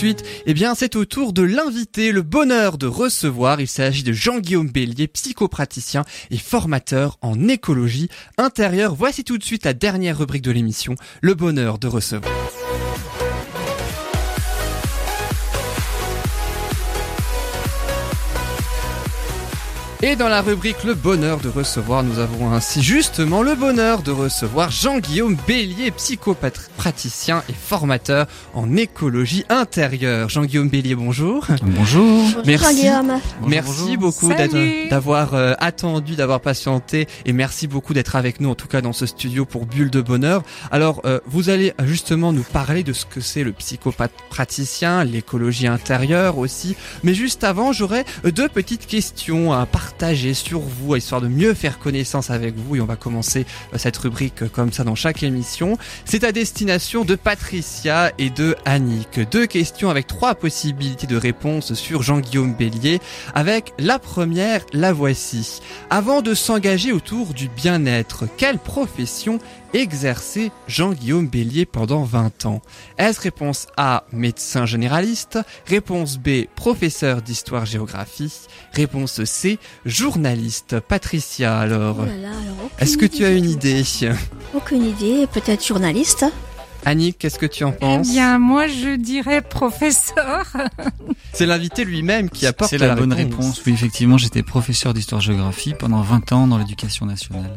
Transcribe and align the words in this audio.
de 0.00 0.16
eh 0.46 0.54
bien 0.54 0.74
c'est 0.74 0.96
au 0.96 1.04
tour 1.04 1.32
de 1.34 1.42
l'invité, 1.42 2.12
le 2.12 2.22
bonheur 2.22 2.78
de 2.78 2.86
recevoir. 2.86 3.60
Il 3.60 3.68
s'agit 3.68 4.02
de 4.02 4.12
Jean-Guillaume 4.12 4.68
Bélier, 4.70 5.06
psychopraticien 5.06 6.04
et 6.30 6.38
formateur 6.38 7.18
en 7.20 7.48
écologie 7.48 8.08
intérieure. 8.38 8.94
Voici 8.94 9.22
tout 9.22 9.36
de 9.36 9.44
suite 9.44 9.64
la 9.64 9.74
dernière 9.74 10.18
rubrique 10.18 10.42
de 10.42 10.50
l'émission, 10.50 10.94
le 11.20 11.34
bonheur 11.34 11.78
de 11.78 11.88
recevoir. 11.88 12.32
Et 20.04 20.16
dans 20.16 20.28
la 20.28 20.42
rubrique 20.42 20.82
Le 20.82 20.94
bonheur 20.94 21.38
de 21.38 21.48
recevoir, 21.48 22.02
nous 22.02 22.18
avons 22.18 22.50
ainsi 22.52 22.82
justement 22.82 23.40
le 23.44 23.54
bonheur 23.54 24.02
de 24.02 24.10
recevoir 24.10 24.72
Jean-Guillaume 24.72 25.36
Bélier, 25.46 25.92
psychopraticien 25.92 27.44
et 27.48 27.52
formateur 27.52 28.26
en 28.52 28.74
écologie 28.76 29.44
intérieure. 29.48 30.28
Jean-Guillaume 30.28 30.68
Bélier, 30.68 30.96
bonjour. 30.96 31.46
Bonjour. 31.62 32.24
Merci. 32.44 32.88
Bonjour, 32.88 33.20
Merci 33.48 33.96
beaucoup 33.96 34.28
d'être- 34.34 34.88
d'avoir 34.90 35.34
euh, 35.34 35.54
attendu, 35.60 36.16
d'avoir 36.16 36.40
patienté 36.40 37.06
et 37.24 37.32
merci 37.32 37.68
beaucoup 37.68 37.94
d'être 37.94 38.16
avec 38.16 38.40
nous 38.40 38.50
en 38.50 38.54
tout 38.56 38.66
cas 38.66 38.80
dans 38.80 38.92
ce 38.92 39.06
studio 39.06 39.44
pour 39.44 39.66
Bulle 39.66 39.90
de 39.90 40.00
Bonheur. 40.00 40.42
Alors 40.72 41.00
euh, 41.04 41.20
vous 41.26 41.48
allez 41.48 41.74
justement 41.84 42.32
nous 42.32 42.42
parler 42.42 42.82
de 42.82 42.92
ce 42.92 43.06
que 43.06 43.20
c'est 43.20 43.44
le 43.44 43.52
psychopraticien, 43.52 45.04
l'écologie 45.04 45.68
intérieure 45.68 46.38
aussi. 46.38 46.74
Mais 47.04 47.14
juste 47.14 47.44
avant, 47.44 47.72
j'aurais 47.72 48.04
euh, 48.24 48.32
deux 48.32 48.48
petites 48.48 48.88
questions 48.88 49.52
à 49.52 49.64
partager 49.64 49.91
sur 50.34 50.58
vous, 50.58 50.96
histoire 50.96 51.20
de 51.20 51.28
mieux 51.28 51.54
faire 51.54 51.78
connaissance 51.78 52.30
avec 52.30 52.56
vous 52.56 52.74
et 52.76 52.80
on 52.80 52.86
va 52.86 52.96
commencer 52.96 53.46
euh, 53.72 53.78
cette 53.78 53.96
rubrique 53.96 54.42
euh, 54.42 54.48
comme 54.48 54.72
ça 54.72 54.82
dans 54.82 54.96
chaque 54.96 55.22
émission. 55.22 55.78
C'est 56.04 56.24
à 56.24 56.32
destination 56.32 57.04
de 57.04 57.14
Patricia 57.14 58.10
et 58.18 58.28
de 58.28 58.56
Annick. 58.64 59.20
Deux 59.30 59.46
questions 59.46 59.90
avec 59.90 60.08
trois 60.08 60.34
possibilités 60.34 61.06
de 61.06 61.16
réponse 61.16 61.74
sur 61.74 62.02
Jean-Guillaume 62.02 62.54
Bélier 62.54 62.98
avec 63.34 63.72
la 63.78 64.00
première, 64.00 64.64
la 64.72 64.92
voici. 64.92 65.60
Avant 65.88 66.20
de 66.20 66.34
s'engager 66.34 66.90
autour 66.90 67.32
du 67.32 67.48
bien-être, 67.48 68.24
quelle 68.36 68.58
profession 68.58 69.38
exerçait 69.74 70.50
Jean-Guillaume 70.68 71.28
Bélier 71.28 71.66
pendant 71.66 72.04
20 72.04 72.46
ans. 72.46 72.62
Est-ce 72.98 73.20
réponse 73.20 73.66
A, 73.76 74.04
médecin 74.12 74.66
généraliste? 74.66 75.38
Réponse 75.66 76.18
B, 76.18 76.46
professeur 76.54 77.22
d'histoire-géographie 77.22 78.32
Réponse 78.72 79.24
C, 79.24 79.58
journaliste. 79.84 80.80
Patricia, 80.80 81.58
alors, 81.58 81.96
Oh 82.00 82.02
alors, 82.02 82.70
est-ce 82.78 82.96
que 82.96 83.06
tu 83.06 83.24
as 83.24 83.30
une 83.30 83.50
idée? 83.50 83.82
Aucune 84.54 84.84
idée, 84.84 85.26
peut-être 85.32 85.64
journaliste. 85.64 86.24
Annick, 86.84 87.18
qu'est-ce 87.18 87.38
que 87.38 87.46
tu 87.46 87.64
en 87.64 87.72
Eh 87.72 87.80
penses 87.80 88.10
bien, 88.10 88.38
moi, 88.38 88.66
je 88.66 88.96
dirais 88.96 89.40
professeur. 89.40 90.44
C'est 91.32 91.46
l'invité 91.46 91.84
lui-même 91.84 92.28
qui 92.28 92.46
apporte 92.46 92.70
C'est 92.70 92.78
la, 92.78 92.94
bonne 92.94 93.12
réponse. 93.12 93.62
Oui, 93.64 93.72
effectivement, 93.72 94.18
j'étais 94.18 94.42
professeur 94.42 94.92
d'histoire-géographie 94.92 95.74
pendant 95.78 96.02
20 96.02 96.32
ans 96.32 96.46
dans 96.46 96.58
l'éducation 96.58 97.06
nationale. 97.06 97.50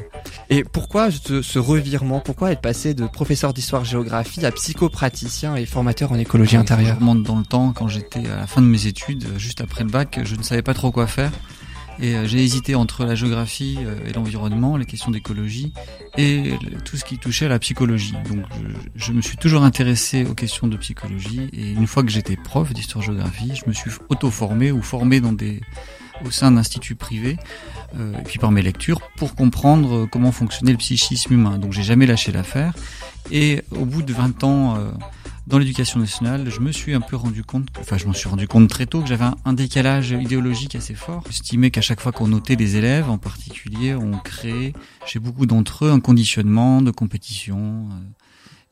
Et 0.50 0.64
pourquoi 0.64 1.10
ce, 1.12 1.60
revirement? 1.60 2.20
Pourquoi 2.20 2.52
être 2.52 2.62
passé 2.62 2.94
de 2.94 3.08
professeur 3.08 3.54
d'histoire-géographie 3.54 4.46
à 4.46 4.52
psychopraticien 4.52 5.56
et 5.56 5.66
formateur 5.66 6.12
en 6.12 6.20
écologie 6.20 6.56
Je 6.56 6.60
intérieure? 6.60 6.98
remonte 7.00 7.24
dans 7.24 7.38
le 7.38 7.46
temps, 7.46 7.74
quand 7.74 7.88
j'étais 7.88 8.28
à 8.28 8.38
la 8.38 8.48
fin 8.48 8.62
de 8.62 8.68
mes 8.68 8.88
études, 8.88 9.26
juste 9.38 9.62
après 9.62 9.84
le 9.84 9.90
bac, 9.90 10.20
je 10.24 10.36
ne 10.36 10.44
savais 10.44 10.62
pas 10.62 10.74
trop 10.74 10.92
quoi 10.92 11.08
faire. 11.08 11.32
Et 12.00 12.16
euh, 12.16 12.28
j'ai 12.28 12.44
hésité 12.44 12.76
entre 12.76 13.06
la 13.06 13.16
géographie 13.16 13.78
euh, 13.80 13.96
et 14.08 14.14
l'environnement, 14.14 14.78
les 14.78 14.86
questions 14.86 15.12
d'écologie, 15.12 15.74
et 16.18 16.54
tout 16.84 16.98
ce 16.98 17.06
qui 17.06 17.18
touchait 17.18 17.46
à 17.46 17.50
la 17.50 17.60
psychologie. 17.60 18.16
Donc 18.30 18.46
je, 18.96 19.08
je 19.08 19.12
me 19.12 19.22
suis 19.22 19.38
toujours 19.38 19.64
intéressé 19.64 20.26
aux 20.26 20.34
questions 20.34 20.68
de 20.68 20.78
psychologie, 20.78 21.50
et 21.54 21.72
une 21.72 21.88
fois 21.88 22.04
que 22.04 22.10
j'étais 22.10 22.36
prof 22.36 22.74
d'histoire-géographie, 22.74 23.54
je 23.56 23.68
me 23.68 23.74
suis 23.74 23.92
auto-formé 24.10 24.72
ou 24.72 24.82
formé 24.82 25.22
dans 25.22 25.34
des 25.34 25.62
au 26.24 26.32
sein 26.32 26.52
d'instituts 26.52 26.96
privés, 26.96 27.38
euh, 27.98 28.18
et 28.18 28.24
puis 28.24 28.40
par 28.40 28.52
mes 28.52 28.62
lectures, 28.62 29.02
pour 29.18 29.36
comprendre 29.36 29.96
euh, 29.96 30.08
comment 30.10 30.32
fonctionnait 30.32 30.72
le 30.72 30.78
psychisme 30.78 31.34
humain. 31.34 31.58
Donc 31.58 31.74
j'ai 31.74 31.84
jamais 31.84 32.06
lâché 32.06 32.32
l'affaire. 32.32 32.74
Et 33.32 33.64
au 33.72 33.86
bout 33.86 34.04
de 34.04 34.14
20 34.14 34.44
ans 34.44 34.78
euh, 34.78 34.92
dans 35.48 35.58
l'éducation 35.60 36.00
nationale, 36.00 36.50
je 36.50 36.60
me 36.60 36.72
suis 36.72 36.94
un 36.94 37.02
peu 37.02 37.16
rendu 37.16 37.44
compte, 37.44 37.70
que- 37.72 37.80
enfin 37.80 37.98
je 37.98 38.06
m'en 38.08 38.14
suis 38.14 38.28
rendu 38.30 38.48
compte 38.48 38.68
très 38.70 38.86
tôt 38.86 39.02
que 39.02 39.08
j'avais 39.08 39.26
un, 39.26 39.36
un 39.46 39.54
décalage 39.54 40.12
idéologique 40.12 40.76
assez 40.76 40.96
fort. 40.96 41.24
J'estimais 41.30 41.70
qu'à 41.72 41.82
chaque 41.82 42.02
fois 42.02 42.12
qu'on 42.12 42.28
notait 42.28 42.56
des 42.56 42.78
élèves 42.78 43.10
en 43.10 43.18
particulier, 43.18 43.94
on 43.96 44.18
créait 44.18 44.74
chez 45.06 45.20
beaucoup 45.20 45.46
d'entre 45.46 45.86
eux 45.86 45.92
un 45.92 46.00
conditionnement 46.00 46.82
de 46.82 46.92
compétition. 46.92 47.90
euh, 47.92 47.96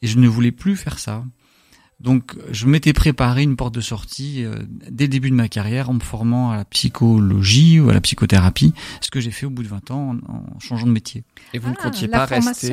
et 0.02 0.08
je 0.08 0.18
ne 0.20 0.28
voulais 0.28 0.52
plus 0.52 0.76
faire 0.76 1.00
ça. 1.00 1.24
Donc 2.00 2.36
je 2.52 2.66
m'étais 2.66 2.92
préparé 2.92 3.44
une 3.44 3.56
porte 3.56 3.74
de 3.74 3.80
sortie 3.80 4.44
euh, 4.44 4.58
dès 4.92 5.06
le 5.06 5.10
début 5.10 5.30
de 5.30 5.36
ma 5.36 5.48
carrière 5.48 5.90
en 5.90 5.94
me 5.94 6.00
formant 6.02 6.52
à 6.52 6.58
la 6.58 6.66
psychologie 6.66 7.80
ou 7.80 7.90
à 7.90 7.94
la 7.94 8.02
psychothérapie, 8.02 8.74
ce 9.00 9.10
que 9.12 9.22
j'ai 9.22 9.32
fait 9.32 9.46
au 9.46 9.50
bout 9.50 9.64
de 9.64 9.70
20 9.70 9.92
ans 9.92 10.18
en, 10.28 10.34
en 10.34 10.60
changeant 10.60 10.88
de 10.88 10.92
métier. 10.92 11.24
Et 11.54 11.60
vous 11.60 11.70
ne 11.70 11.76
Ah, 11.80 11.84
comptiez 11.84 12.08
pas 12.10 12.26
rester, 12.26 12.68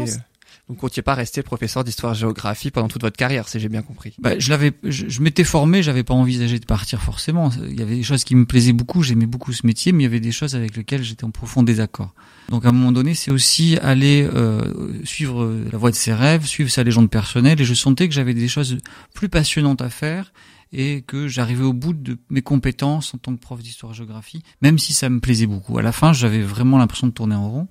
vous 0.70 0.76
ne 0.76 0.80
comptiez 0.80 1.02
pas 1.02 1.16
rester 1.16 1.42
professeur 1.42 1.82
d'histoire-géographie 1.82 2.70
pendant 2.70 2.86
toute 2.86 3.02
votre 3.02 3.16
carrière, 3.16 3.48
si 3.48 3.58
j'ai 3.58 3.68
bien 3.68 3.82
compris. 3.82 4.14
Bah, 4.20 4.38
je 4.38 4.50
l'avais, 4.50 4.70
je, 4.84 5.08
je 5.08 5.20
m'étais 5.20 5.42
formé, 5.42 5.82
j'avais 5.82 6.04
pas 6.04 6.14
envisagé 6.14 6.60
de 6.60 6.64
partir 6.64 7.02
forcément. 7.02 7.50
Il 7.68 7.76
y 7.76 7.82
avait 7.82 7.96
des 7.96 8.04
choses 8.04 8.22
qui 8.22 8.36
me 8.36 8.46
plaisaient 8.46 8.72
beaucoup, 8.72 9.02
j'aimais 9.02 9.26
beaucoup 9.26 9.52
ce 9.52 9.66
métier, 9.66 9.90
mais 9.90 10.04
il 10.04 10.06
y 10.06 10.06
avait 10.06 10.20
des 10.20 10.30
choses 10.30 10.54
avec 10.54 10.76
lesquelles 10.76 11.02
j'étais 11.02 11.24
en 11.24 11.32
profond 11.32 11.64
désaccord. 11.64 12.14
Donc 12.50 12.64
à 12.64 12.68
un 12.68 12.72
moment 12.72 12.92
donné, 12.92 13.14
c'est 13.14 13.32
aussi 13.32 13.78
aller 13.82 14.28
euh, 14.32 15.02
suivre 15.02 15.52
la 15.72 15.76
voie 15.76 15.90
de 15.90 15.96
ses 15.96 16.14
rêves, 16.14 16.46
suivre 16.46 16.70
sa 16.70 16.84
légende 16.84 17.10
personnelle, 17.10 17.60
et 17.60 17.64
je 17.64 17.74
sentais 17.74 18.06
que 18.06 18.14
j'avais 18.14 18.34
des 18.34 18.46
choses 18.46 18.78
plus 19.12 19.28
passionnantes 19.28 19.82
à 19.82 19.90
faire 19.90 20.32
et 20.72 21.02
que 21.02 21.26
j'arrivais 21.26 21.64
au 21.64 21.72
bout 21.72 21.94
de 21.94 22.16
mes 22.30 22.42
compétences 22.42 23.12
en 23.12 23.18
tant 23.18 23.34
que 23.34 23.40
prof 23.40 23.60
d'histoire-géographie, 23.60 24.44
même 24.62 24.78
si 24.78 24.92
ça 24.92 25.08
me 25.08 25.18
plaisait 25.18 25.46
beaucoup. 25.46 25.78
À 25.78 25.82
la 25.82 25.90
fin, 25.90 26.12
j'avais 26.12 26.42
vraiment 26.42 26.78
l'impression 26.78 27.08
de 27.08 27.12
tourner 27.12 27.34
en 27.34 27.50
rond 27.50 27.68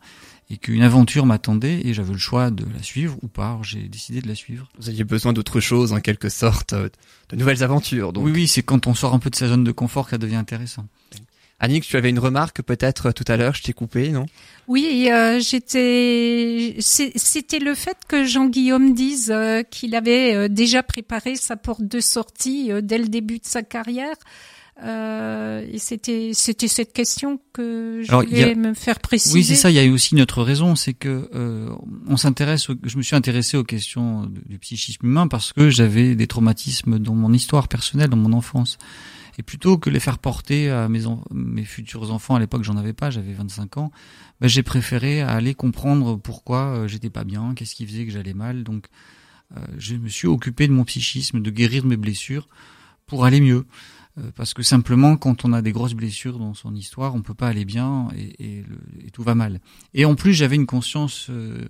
et 0.50 0.58
qu'une 0.58 0.82
aventure 0.82 1.26
m'attendait 1.26 1.82
et 1.86 1.94
j'avais 1.94 2.14
le 2.14 2.18
choix 2.18 2.50
de 2.50 2.66
la 2.74 2.82
suivre 2.82 3.18
ou 3.22 3.28
pas. 3.28 3.60
J'ai 3.64 3.84
décidé 3.88 4.22
de 4.22 4.28
la 4.28 4.36
suivre. 4.36 4.68
Vous 4.80 4.90
aviez 4.90 5.04
besoin 5.04 5.34
d'autre 5.34 5.60
chose, 5.60 5.94
en 5.94 6.00
quelque 6.00 6.30
sorte, 6.30 6.74
euh, 6.74 6.90
de 7.30 7.36
nouvelles 7.36 7.64
aventures. 7.64 8.14
Donc, 8.14 8.26
Oui, 8.26 8.32
oui, 8.34 8.48
c'est 8.48 8.64
quand 8.64 8.88
on 8.88 8.96
sort 8.96 9.14
un 9.14 9.20
peu 9.20 9.30
de 9.30 9.36
sa 9.36 9.48
zone 9.48 9.64
de 9.64 9.72
confort 9.72 10.06
que 10.06 10.12
ça 10.12 10.18
devient 10.18 10.36
intéressant. 10.36 10.86
Annick, 11.62 11.84
tu 11.84 11.98
avais 11.98 12.10
une 12.10 12.20
remarque 12.20 12.62
peut-être 12.62 13.08
euh, 13.08 13.12
tout 13.12 13.26
à 13.28 13.36
l'heure, 13.36 13.54
je 13.54 13.64
t'ai 13.64 13.74
coupé, 13.74 14.10
non? 14.10 14.26
Oui, 14.68 15.10
euh, 15.12 15.40
j'étais. 15.40 16.78
C'était 16.80 17.60
le 17.60 17.76
fait 17.76 17.98
que 18.08 18.24
Jean-Guillaume 18.24 18.94
dise 18.94 19.30
euh, 19.30 19.64
qu'il 19.64 19.94
avait 19.94 20.36
euh, 20.36 20.48
déjà 20.48 20.84
préparé 20.84 21.36
sa 21.36 21.58
porte 21.58 21.84
de 21.84 22.00
sortie 22.00 22.72
euh, 22.72 22.80
dès 22.82 22.98
le 22.98 23.08
début 23.08 23.40
de 23.40 23.46
sa 23.46 23.62
carrière. 23.62 24.16
Euh, 24.84 25.66
et 25.70 25.78
c'était 25.78 26.32
c'était 26.34 26.68
cette 26.70 26.94
question 26.94 27.40
que 27.54 28.02
je 28.04 28.10
Alors, 28.10 28.24
voulais 28.24 28.52
a- 28.52 28.56
me 28.56 28.74
faire 28.74 29.00
préciser. 29.00 29.34
Oui, 29.36 29.44
c'est 29.44 29.56
ça. 29.56 29.70
Il 29.70 29.76
y 29.76 29.80
a 29.80 29.84
eu 29.84 29.90
aussi 29.92 30.16
une 30.16 30.22
autre 30.22 30.42
raison, 30.42 30.76
c'est 30.76 30.94
que 30.94 31.30
euh, 31.36 31.70
on 32.08 32.16
s'intéresse. 32.16 32.68
Je 32.84 32.98
me 32.98 33.02
suis 33.02 33.16
intéressé 33.16 33.58
aux 33.58 33.64
questions 33.66 34.26
du 34.46 34.58
psychisme 34.60 35.06
humain 35.06 35.28
parce 35.28 35.52
que 35.52 35.70
j'avais 35.70 36.16
des 36.16 36.28
traumatismes 36.28 36.98
dans 36.98 37.14
mon 37.16 37.34
histoire 37.34 37.68
personnelle, 37.68 38.10
dans 38.10 38.18
mon 38.18 38.32
enfance. 38.34 38.78
Et 39.38 39.44
plutôt 39.44 39.78
que 39.78 39.90
les 39.90 40.00
faire 40.02 40.18
porter 40.18 40.70
à 40.70 40.88
mes, 40.90 41.06
en- 41.06 41.24
mes 41.34 41.64
futurs 41.66 42.12
enfants, 42.12 42.36
à 42.36 42.40
l'époque 42.40 42.64
j'en 42.64 42.76
avais 42.78 42.94
pas, 42.94 43.10
j'avais 43.10 43.34
25 43.34 43.78
ans, 43.78 43.92
ben, 44.42 44.48
j'ai 44.48 44.64
préféré 44.64 45.22
aller 45.22 45.56
comprendre 45.56 46.16
pourquoi 46.18 46.68
euh, 46.76 46.88
j'étais 46.88 47.10
pas 47.10 47.24
bien, 47.24 47.54
qu'est-ce 47.56 47.76
qui 47.76 47.86
faisait 47.86 48.06
que 48.06 48.12
j'allais 48.12 48.34
mal. 48.34 48.64
Donc 48.64 48.88
euh, 49.58 49.62
je 49.78 49.96
me 49.96 50.08
suis 50.10 50.28
occupé 50.28 50.68
de 50.68 50.74
mon 50.74 50.84
psychisme, 50.86 51.42
de 51.42 51.50
guérir 51.52 51.86
mes 51.86 51.98
blessures 51.98 52.48
pour 53.08 53.26
aller 53.26 53.42
mieux. 53.42 53.66
Euh, 54.20 54.32
Parce 54.36 54.54
que 54.54 54.64
simplement, 54.64 55.18
quand 55.18 55.46
on 55.46 55.54
a 55.54 55.62
des 55.62 55.72
grosses 55.72 55.94
blessures 55.94 56.40
dans 56.40 56.54
son 56.54 56.76
histoire, 56.76 57.16
on 57.16 57.22
peut 57.22 57.34
pas 57.34 57.48
aller 57.48 57.66
bien 57.66 58.10
et, 58.16 58.64
tout 59.14 59.24
va 59.24 59.36
mal. 59.36 59.60
Et 59.94 60.06
en 60.06 60.16
plus, 60.16 60.34
j'avais 60.34 60.56
une 60.56 60.66
conscience 60.66 61.28
euh, 61.30 61.66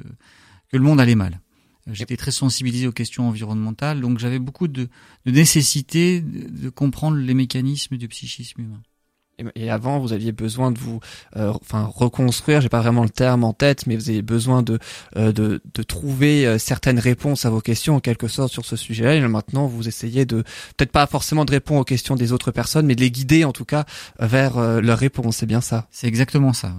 que 0.72 0.78
le 0.78 0.84
monde 0.84 1.00
allait 1.00 1.16
mal. 1.16 1.40
Euh, 1.88 1.94
J'étais 1.94 2.18
très 2.18 2.32
sensibilisé 2.32 2.88
aux 2.88 2.92
questions 2.92 3.28
environnementales, 3.28 4.02
donc 4.02 4.20
j'avais 4.20 4.40
beaucoup 4.40 4.68
de, 4.68 4.90
nécessité 5.26 6.22
de 6.22 6.70
comprendre 6.70 7.18
les 7.18 7.34
mécanismes 7.34 7.98
du 7.98 8.08
psychisme 8.08 8.62
humain. 8.62 8.82
Et- 9.56 9.70
avant, 9.70 10.00
vous 10.00 10.14
aviez 10.14 10.32
besoin 10.32 10.72
de 10.72 10.80
vous, 10.80 11.00
euh, 11.38 11.54
enfin, 11.62 11.90
reconstruire. 11.94 12.62
J'ai 12.62 12.70
pas 12.70 12.82
vraiment 12.82 13.04
le 13.04 13.10
terme 13.10 13.44
en 13.44 13.54
tête, 13.54 13.86
mais 13.88 13.96
vous 13.96 14.10
avez 14.10 14.22
besoin 14.22 14.62
de 14.64 14.80
euh, 15.16 15.32
de, 15.32 15.62
de 15.74 15.84
trouver 15.84 16.46
euh, 16.48 16.58
certaines 16.58 17.00
réponses 17.00 17.46
à 17.46 17.50
vos 17.50 17.62
questions 17.62 17.96
en 17.96 18.00
quelque 18.00 18.28
sorte 18.28 18.52
sur 18.52 18.66
ce 18.66 18.76
sujet-là. 18.76 19.16
Et 19.16 19.22
maintenant, 19.22 19.68
vous 19.68 19.88
essayez 19.88 20.26
de 20.26 20.44
peut-être 20.78 20.92
pas 20.92 21.06
forcément 21.08 21.46
de 21.46 21.52
répondre 21.52 21.82
aux 21.82 21.86
questions 21.86 22.16
des 22.16 22.32
autres 22.32 22.52
personnes, 22.52 22.86
mais 22.86 22.96
de 22.96 23.02
les 23.02 23.12
guider 23.12 23.46
en 23.46 23.52
tout 23.52 23.66
cas 23.66 23.86
vers 24.20 24.58
euh, 24.58 24.82
leurs 24.82 24.98
réponses. 24.98 25.38
C'est 25.38 25.46
bien 25.46 25.62
ça? 25.62 25.88
C'est 25.92 26.08
exactement 26.08 26.54
ça. 26.54 26.74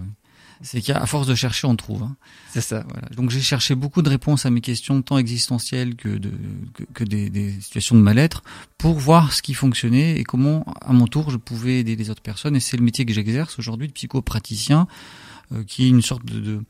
C'est 0.62 0.82
qu'à 0.82 1.06
force 1.06 1.26
de 1.26 1.34
chercher, 1.34 1.66
on 1.66 1.74
trouve. 1.74 2.02
Hein. 2.02 2.16
C'est 2.50 2.60
ça. 2.60 2.84
Voilà. 2.88 3.08
Donc 3.16 3.30
j'ai 3.30 3.40
cherché 3.40 3.74
beaucoup 3.74 4.02
de 4.02 4.10
réponses 4.10 4.44
à 4.44 4.50
mes 4.50 4.60
questions, 4.60 5.00
tant 5.00 5.16
existentielles 5.16 5.94
que, 5.94 6.08
de, 6.08 6.30
que, 6.74 6.84
que 6.92 7.04
des, 7.04 7.30
des 7.30 7.52
situations 7.60 7.96
de 7.96 8.02
mal-être, 8.02 8.42
pour 8.76 8.98
voir 8.98 9.32
ce 9.32 9.40
qui 9.40 9.54
fonctionnait 9.54 10.18
et 10.18 10.24
comment, 10.24 10.64
à 10.82 10.92
mon 10.92 11.06
tour, 11.06 11.30
je 11.30 11.38
pouvais 11.38 11.80
aider 11.80 11.96
les 11.96 12.10
autres 12.10 12.22
personnes. 12.22 12.56
Et 12.56 12.60
c'est 12.60 12.76
le 12.76 12.82
métier 12.82 13.06
que 13.06 13.12
j'exerce 13.12 13.58
aujourd'hui 13.58 13.88
de 13.88 13.92
psychopraticien, 13.92 14.86
euh, 15.52 15.64
qui 15.64 15.86
est 15.86 15.88
une 15.88 16.02
sorte 16.02 16.26
de, 16.26 16.40
de, 16.40 16.60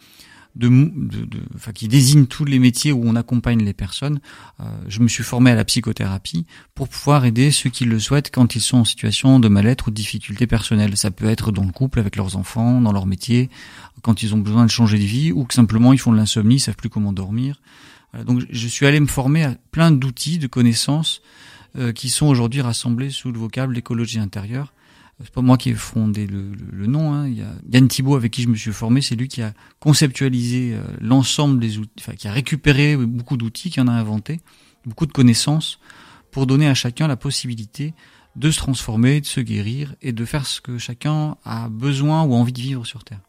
qui 1.74 1.88
désigne 1.88 2.26
tous 2.26 2.44
les 2.44 2.58
métiers 2.58 2.92
où 2.92 3.02
on 3.04 3.16
accompagne 3.16 3.64
les 3.64 3.72
personnes. 3.72 4.20
Euh, 4.60 4.64
je 4.88 5.00
me 5.00 5.08
suis 5.08 5.22
formé 5.22 5.50
à 5.50 5.54
la 5.54 5.64
psychothérapie 5.64 6.46
pour 6.74 6.88
pouvoir 6.88 7.24
aider 7.24 7.50
ceux 7.50 7.70
qui 7.70 7.84
le 7.84 7.98
souhaitent 7.98 8.30
quand 8.30 8.54
ils 8.54 8.60
sont 8.60 8.78
en 8.78 8.84
situation 8.84 9.38
de 9.40 9.48
mal-être 9.48 9.88
ou 9.88 9.90
de 9.90 9.96
difficultés 9.96 10.46
personnelles. 10.46 10.96
Ça 10.96 11.10
peut 11.10 11.26
être 11.26 11.52
dans 11.52 11.64
le 11.64 11.72
couple 11.72 12.00
avec 12.00 12.16
leurs 12.16 12.36
enfants, 12.36 12.80
dans 12.80 12.92
leur 12.92 13.06
métier, 13.06 13.50
quand 14.02 14.22
ils 14.22 14.34
ont 14.34 14.38
besoin 14.38 14.64
de 14.64 14.70
changer 14.70 14.98
de 14.98 15.04
vie 15.04 15.32
ou 15.32 15.44
que 15.44 15.54
simplement 15.54 15.92
ils 15.92 15.98
font 15.98 16.12
de 16.12 16.16
l'insomnie, 16.16 16.56
ils 16.56 16.60
savent 16.60 16.76
plus 16.76 16.90
comment 16.90 17.12
dormir. 17.12 17.60
Donc 18.26 18.42
je 18.50 18.66
suis 18.66 18.86
allé 18.86 18.98
me 18.98 19.06
former 19.06 19.44
à 19.44 19.54
plein 19.70 19.92
d'outils, 19.92 20.38
de 20.38 20.48
connaissances 20.48 21.22
euh, 21.78 21.92
qui 21.92 22.08
sont 22.08 22.26
aujourd'hui 22.26 22.60
rassemblés 22.60 23.10
sous 23.10 23.30
le 23.30 23.38
vocable 23.38 23.74
l'écologie 23.74 24.18
intérieure 24.18 24.72
c'est 25.22 25.32
pas 25.32 25.42
moi 25.42 25.58
qui 25.58 25.70
ai 25.70 25.74
fondé 25.74 26.26
le, 26.26 26.86
nom. 26.86 27.12
Hein. 27.12 27.28
Il 27.28 27.38
y 27.38 27.42
a 27.42 27.52
Yann 27.70 27.88
Thibault 27.88 28.16
avec 28.16 28.32
qui 28.32 28.42
je 28.42 28.48
me 28.48 28.56
suis 28.56 28.72
formé, 28.72 29.02
c'est 29.02 29.16
lui 29.16 29.28
qui 29.28 29.42
a 29.42 29.52
conceptualisé 29.78 30.74
euh, 30.74 30.82
l'ensemble 31.00 31.60
des 31.60 31.78
outils, 31.78 31.92
enfin 32.00 32.14
qui 32.14 32.28
a 32.28 32.32
récupéré 32.32 32.96
beaucoup 32.96 33.36
d'outils, 33.36 33.70
qui 33.70 33.80
en 33.80 33.88
a 33.88 33.92
inventé, 33.92 34.40
beaucoup 34.86 35.06
de 35.06 35.12
connaissances, 35.12 35.78
pour 36.30 36.46
donner 36.46 36.68
à 36.68 36.74
chacun 36.74 37.06
la 37.06 37.16
possibilité 37.16 37.94
de 38.36 38.50
se 38.50 38.58
transformer, 38.58 39.20
de 39.20 39.26
se 39.26 39.40
guérir 39.40 39.94
et 40.00 40.12
de 40.12 40.24
faire 40.24 40.46
ce 40.46 40.60
que 40.60 40.78
chacun 40.78 41.36
a 41.44 41.68
besoin 41.68 42.22
ou 42.22 42.34
envie 42.34 42.52
de 42.52 42.60
vivre 42.60 42.86
sur 42.86 43.04
Terre. 43.04 43.20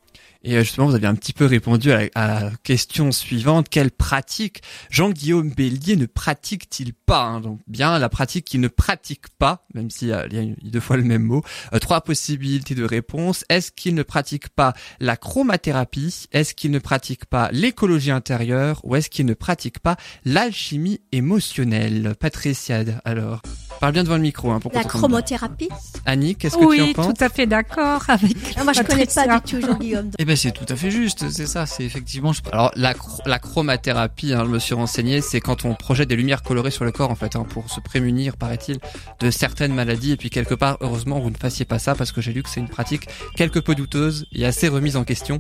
Et 0.44 0.56
euh, 0.56 0.64
justement, 0.64 0.88
vous 0.88 0.96
avez 0.96 1.08
un 1.08 1.16
petit 1.16 1.34
peu 1.34 1.46
répondu 1.46 1.92
à 1.92 2.10
la, 2.16 2.52
question 2.64 3.12
suivante. 3.12 3.70
Quelle 3.70 3.92
pratique 3.92 4.62
Jean-Guillaume 4.90 5.50
Bélier 5.50 5.96
ne 5.96 6.06
pratique-t-il 6.06 6.94
pas 6.94 7.24
hein? 7.24 7.42
Donc 7.42 7.60
bien 7.68 8.00
la 8.00 8.10
pratique 8.10 8.46
qu'il 8.46 8.62
ne 8.62 8.68
pratique 8.68 9.30
pas, 9.38 9.66
même 9.74 9.90
s'il 9.90 10.10
y 10.10 10.14
a, 10.14 10.26
deux 10.64 10.80
fois 10.80 10.98
le 10.98 11.04
même 11.04 11.24
mot. 11.24 11.44
Euh, 11.74 11.80
trois 11.80 12.02
possibilités 12.02 12.76
de 12.76 12.84
réponse. 12.84 13.46
Est-ce 13.50 13.72
qu'il 13.72 13.96
ne 13.96 14.04
pratique 14.04 14.50
pas 14.50 14.74
la 15.00 15.18
chromathérapie? 15.18 16.28
Est-ce 16.32 16.54
qu'il 16.54 16.72
ne 16.72 16.80
pratique 16.80 17.26
pas 17.26 17.50
l'écologie 17.52 18.12
intérieure? 18.12 18.82
Ou 18.84 18.96
est-ce 18.96 19.10
qu'il 19.10 19.26
ne 19.26 19.34
pratique 19.34 19.80
pas 19.80 19.98
l'alchimie 20.26 21.02
émotionnelle? 21.12 22.16
Patricia, 22.20 22.84
alors 23.06 23.42
Parle 23.80 23.94
bien 23.94 24.04
devant 24.04 24.16
le 24.16 24.22
micro. 24.22 24.52
Hein, 24.52 24.60
pour 24.60 24.72
la 24.74 24.84
chromothérapie 24.84 25.70
Annie, 26.06 26.36
qu'est-ce 26.36 26.56
que 26.56 26.76
tu 26.76 26.82
en 26.82 26.94
penses 26.94 27.08
Oui, 27.08 27.14
tout 27.14 27.24
à 27.24 27.30
fait 27.30 27.46
d'accord 27.46 28.04
avec. 28.08 28.58
Non, 28.58 28.64
moi, 28.64 28.74
je 28.74 28.82
connais 28.82 29.06
pas 29.06 29.40
du 29.40 29.52
tout 29.52 29.62
Jean-Guillaume. 29.62 30.12
Eh 30.20 30.26
ben, 30.26 30.36
c'est 30.36 30.52
tout 30.52 30.66
à 30.68 30.76
fait 30.76 30.92
juste. 30.92 31.30
C'est 31.30 31.48
ça. 31.48 31.66
C'est 31.66 31.84
effectivement. 31.84 32.32
Alors, 32.52 32.72
la, 32.76 32.94
la 33.26 33.40
chromathérapie, 33.40 34.34
hein, 34.34 34.44
je 34.46 34.50
me 34.50 34.60
suis 34.60 34.74
renseigné, 34.74 35.22
c'est 35.22 35.40
quand 35.40 35.66
on 35.66 35.74
projette 35.76 36.10
des 36.10 36.16
lumières 36.16 36.44
colorées 36.44 36.72
sur 36.72 36.86
le 36.86 36.92
corps, 36.92 37.12
en 37.12 37.16
fait, 37.16 37.36
hein, 37.36 37.46
pour 37.48 37.70
se 37.70 37.80
prémunir, 37.80 38.38
paraît-il, 38.38 38.80
de 39.20 39.32
certaines 39.32 39.74
maladies. 39.74 40.12
Et 40.12 40.18
puis 40.18 40.30
quelque 40.30 40.56
part, 40.56 40.78
heureusement, 40.82 41.20
vous 41.20 41.30
ne 41.30 41.38
fassiez 41.38 41.66
pas 41.66 41.80
ça 41.80 41.96
parce 41.96 42.12
que 42.12 42.22
j'ai 42.22 42.34
lu 42.34 42.44
que 42.44 42.50
c'est 42.50 42.60
une 42.60 42.70
pratique 42.70 43.08
quelque 43.36 43.60
peu 43.60 43.76
douteuse 43.76 44.26
et 44.34 44.46
assez 44.46 44.68
remise 44.68 44.98
en 44.98 45.04
question, 45.04 45.40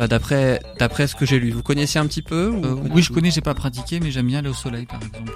euh, 0.00 0.06
d'après 0.06 0.60
d'après 0.78 1.06
ce 1.06 1.14
que 1.14 1.26
j'ai 1.26 1.38
lu. 1.38 1.50
Vous 1.50 1.62
connaissiez 1.62 2.00
un 2.00 2.06
petit 2.06 2.22
peu 2.22 2.52
euh, 2.64 2.74
Oui, 2.90 3.02
je 3.02 3.12
connais. 3.12 3.30
J'ai 3.30 3.40
pas 3.40 3.54
pratiqué, 3.54 4.00
mais 4.00 4.10
j'aime 4.10 4.26
bien 4.26 4.38
aller 4.38 4.48
au 4.48 4.54
soleil, 4.54 4.86
par 4.86 5.00
exemple. 5.02 5.32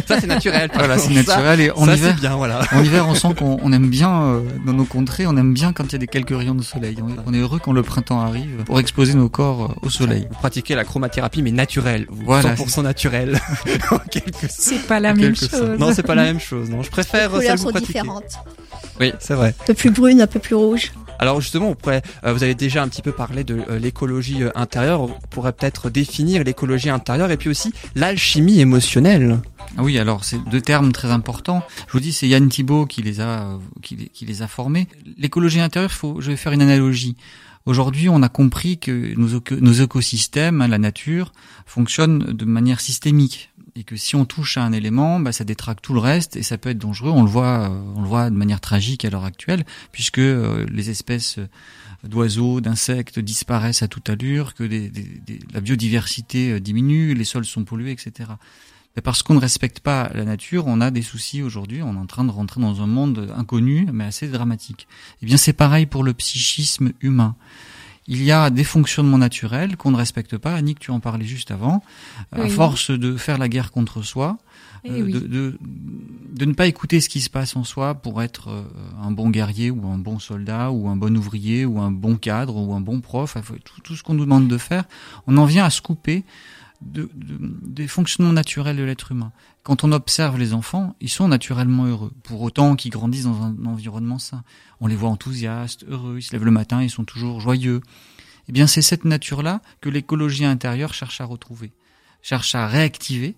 ça, 0.06 0.20
c'est 0.20 0.26
naturel. 0.26 0.70
Voilà, 0.74 0.98
c'est 0.98 1.12
naturel 1.12 1.49
en 1.74 1.84
ça, 1.84 1.96
hiver, 1.96 2.14
bien, 2.16 2.36
voilà. 2.36 2.60
en 2.72 2.82
hiver, 2.82 3.06
on 3.08 3.14
sent 3.14 3.34
qu'on 3.38 3.72
aime 3.72 3.88
bien 3.88 4.22
euh, 4.22 4.40
dans 4.66 4.72
nos 4.72 4.84
contrées, 4.84 5.26
on 5.26 5.36
aime 5.36 5.52
bien 5.52 5.72
quand 5.72 5.84
il 5.84 5.92
y 5.92 5.94
a 5.96 5.98
des 5.98 6.06
quelques 6.06 6.36
rayons 6.36 6.54
de 6.54 6.62
soleil. 6.62 6.96
On, 7.26 7.34
est 7.34 7.38
heureux 7.38 7.58
quand 7.62 7.72
le 7.72 7.82
printemps 7.82 8.20
arrive 8.20 8.64
pour 8.64 8.78
exposer 8.78 9.14
nos 9.14 9.28
corps 9.28 9.64
euh, 9.64 9.86
au 9.86 9.90
soleil. 9.90 10.26
Vous 10.30 10.38
pratiquez 10.38 10.74
la 10.74 10.84
chromathérapie 10.84 11.42
mais 11.42 11.52
naturelle, 11.52 12.06
voilà, 12.10 12.54
100% 12.54 12.82
naturel. 12.82 13.40
c'est 14.48 14.86
pas 14.86 15.00
la 15.00 15.14
même 15.14 15.36
chose. 15.36 15.78
Non, 15.78 15.92
c'est 15.92 16.02
pas 16.02 16.14
la 16.14 16.24
même 16.24 16.40
chose. 16.40 16.70
Non, 16.70 16.82
je 16.82 16.90
préfère 16.90 17.30
Les 17.30 17.38
couleurs 17.38 17.58
sont 17.58 17.70
différentes. 17.70 18.38
Oui, 19.00 19.12
c'est 19.18 19.34
vrai. 19.34 19.54
Un 19.62 19.64
peu 19.64 19.74
plus 19.74 19.90
brune, 19.90 20.20
un 20.20 20.26
peu 20.26 20.40
plus 20.40 20.54
rouge. 20.54 20.92
Alors 21.20 21.42
justement, 21.42 21.76
euh, 21.86 22.00
vous 22.32 22.42
avez 22.42 22.54
déjà 22.54 22.82
un 22.82 22.88
petit 22.88 23.02
peu 23.02 23.12
parlé 23.12 23.44
de 23.44 23.60
euh, 23.68 23.78
l'écologie 23.78 24.42
euh, 24.42 24.50
intérieure. 24.54 25.02
On 25.02 25.10
pourrait 25.28 25.52
peut-être 25.52 25.90
définir 25.90 26.44
l'écologie 26.44 26.88
intérieure 26.88 27.30
et 27.30 27.36
puis 27.36 27.50
aussi 27.50 27.74
l'alchimie 27.94 28.58
émotionnelle. 28.58 29.38
Ah 29.76 29.82
oui, 29.82 29.98
alors 29.98 30.24
c'est 30.24 30.42
deux 30.50 30.60
termes 30.60 30.92
très 30.92 31.10
importants. 31.10 31.62
Je 31.86 31.92
vous 31.92 32.00
dis, 32.00 32.12
c'est 32.12 32.28
Yann 32.28 32.48
Thibault 32.48 32.86
qui 32.86 33.02
les 33.02 33.20
a 33.20 33.58
qui, 33.82 34.10
les 34.20 34.42
a 34.42 34.48
formés. 34.48 34.88
L'écologie 35.16 35.60
intérieure, 35.60 35.90
je 36.18 36.30
vais 36.30 36.36
faire 36.36 36.52
une 36.52 36.62
analogie. 36.62 37.16
Aujourd'hui, 37.66 38.08
on 38.08 38.22
a 38.22 38.28
compris 38.28 38.78
que 38.78 39.14
nos, 39.16 39.72
écosystèmes, 39.72 40.66
la 40.66 40.78
nature, 40.78 41.32
fonctionnent 41.66 42.18
de 42.18 42.44
manière 42.44 42.80
systémique 42.80 43.50
et 43.76 43.84
que 43.84 43.96
si 43.96 44.16
on 44.16 44.24
touche 44.24 44.56
à 44.56 44.64
un 44.64 44.72
élément, 44.72 45.20
bah, 45.20 45.32
ça 45.32 45.44
détraque 45.44 45.80
tout 45.82 45.94
le 45.94 46.00
reste 46.00 46.36
et 46.36 46.42
ça 46.42 46.58
peut 46.58 46.70
être 46.70 46.78
dangereux. 46.78 47.10
On 47.10 47.22
le 47.22 47.28
voit, 47.30 47.70
euh, 47.70 47.82
on 47.94 48.02
le 48.02 48.08
voit 48.08 48.30
de 48.30 48.34
manière 48.34 48.60
tragique 48.60 49.04
à 49.04 49.10
l'heure 49.10 49.24
actuelle, 49.24 49.64
puisque 49.92 50.18
euh, 50.18 50.66
les 50.70 50.90
espèces 50.90 51.38
d'oiseaux, 52.02 52.60
d'insectes 52.60 53.18
disparaissent 53.18 53.82
à 53.82 53.88
toute 53.88 54.08
allure, 54.08 54.54
que 54.54 54.64
la 55.52 55.60
biodiversité 55.60 56.52
euh, 56.52 56.60
diminue, 56.60 57.14
les 57.14 57.24
sols 57.24 57.44
sont 57.44 57.64
pollués, 57.64 57.92
etc. 57.92 58.30
Parce 59.04 59.22
qu'on 59.22 59.34
ne 59.34 59.40
respecte 59.40 59.80
pas 59.80 60.10
la 60.14 60.24
nature, 60.24 60.64
on 60.66 60.80
a 60.80 60.90
des 60.90 61.02
soucis 61.02 61.42
aujourd'hui. 61.42 61.82
On 61.82 61.94
est 61.94 61.98
en 61.98 62.06
train 62.06 62.24
de 62.24 62.30
rentrer 62.30 62.60
dans 62.60 62.82
un 62.82 62.86
monde 62.86 63.32
inconnu, 63.36 63.86
mais 63.92 64.04
assez 64.04 64.28
dramatique. 64.28 64.88
Eh 65.22 65.26
bien, 65.26 65.36
c'est 65.36 65.52
pareil 65.52 65.86
pour 65.86 66.04
le 66.04 66.12
psychisme 66.12 66.92
humain 67.00 67.36
il 68.10 68.24
y 68.24 68.32
a 68.32 68.50
des 68.50 68.64
fonctionnements 68.64 69.18
naturels 69.18 69.76
qu'on 69.76 69.92
ne 69.92 69.96
respecte 69.96 70.36
pas. 70.36 70.54
Annick, 70.54 70.80
tu 70.80 70.90
en 70.90 70.98
parlais 70.98 71.24
juste 71.24 71.52
avant. 71.52 71.82
À 72.32 72.48
force 72.48 72.90
de 72.90 73.16
faire 73.16 73.38
la 73.38 73.48
guerre 73.48 73.70
contre 73.70 74.02
soi, 74.02 74.38
euh, 74.88 75.06
de, 75.06 75.58
de, 76.32 76.44
ne 76.44 76.52
pas 76.52 76.66
écouter 76.66 77.00
ce 77.00 77.08
qui 77.08 77.20
se 77.20 77.30
passe 77.30 77.54
en 77.54 77.62
soi 77.62 77.94
pour 77.94 78.20
être 78.20 78.48
euh, 78.48 78.62
un 79.00 79.12
bon 79.12 79.30
guerrier 79.30 79.70
ou 79.70 79.86
un 79.86 79.98
bon 79.98 80.18
soldat 80.18 80.72
ou 80.72 80.88
un 80.88 80.96
bon 80.96 81.16
ouvrier 81.16 81.64
ou 81.64 81.78
un 81.78 81.92
bon 81.92 82.16
cadre 82.16 82.56
ou 82.56 82.74
un 82.74 82.80
bon 82.80 83.00
prof, 83.00 83.36
tout, 83.64 83.80
tout 83.82 83.94
ce 83.94 84.02
qu'on 84.02 84.14
nous 84.14 84.24
demande 84.24 84.48
de 84.48 84.58
faire, 84.58 84.84
on 85.28 85.36
en 85.36 85.44
vient 85.44 85.64
à 85.64 85.70
se 85.70 85.80
couper 85.80 86.24
de, 86.80 87.10
des 87.14 87.86
fonctionnements 87.86 88.32
naturels 88.32 88.76
de 88.76 88.82
l'être 88.82 89.12
humain. 89.12 89.32
Quand 89.62 89.84
on 89.84 89.92
observe 89.92 90.38
les 90.38 90.54
enfants, 90.54 90.96
ils 91.00 91.10
sont 91.10 91.28
naturellement 91.28 91.84
heureux, 91.84 92.12
pour 92.22 92.40
autant 92.42 92.76
qu'ils 92.76 92.90
grandissent 92.90 93.24
dans 93.24 93.42
un 93.42 93.64
environnement 93.66 94.18
sain. 94.18 94.42
On 94.80 94.86
les 94.86 94.96
voit 94.96 95.10
enthousiastes, 95.10 95.84
heureux, 95.88 96.16
ils 96.18 96.22
se 96.22 96.32
lèvent 96.32 96.44
le 96.44 96.50
matin, 96.50 96.82
ils 96.82 96.90
sont 96.90 97.04
toujours 97.04 97.40
joyeux. 97.40 97.80
Eh 98.48 98.52
bien, 98.52 98.66
c'est 98.66 98.82
cette 98.82 99.04
nature-là 99.04 99.60
que 99.80 99.88
l'écologie 99.88 100.44
intérieure 100.44 100.94
cherche 100.94 101.20
à 101.20 101.24
retrouver, 101.24 101.72
cherche 102.22 102.54
à 102.54 102.66
réactiver, 102.66 103.36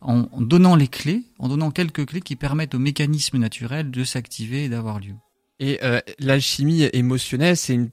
en 0.00 0.28
donnant 0.40 0.76
les 0.76 0.88
clés, 0.88 1.24
en 1.38 1.48
donnant 1.48 1.70
quelques 1.70 2.06
clés 2.06 2.20
qui 2.20 2.36
permettent 2.36 2.74
au 2.74 2.78
mécanisme 2.78 3.38
naturel 3.38 3.90
de 3.90 4.04
s'activer 4.04 4.64
et 4.64 4.68
d'avoir 4.68 5.00
lieu. 5.00 5.14
Et 5.58 5.78
euh, 5.82 6.00
l'alchimie 6.18 6.82
émotionnelle, 6.92 7.56
c'est 7.56 7.74
une 7.74 7.90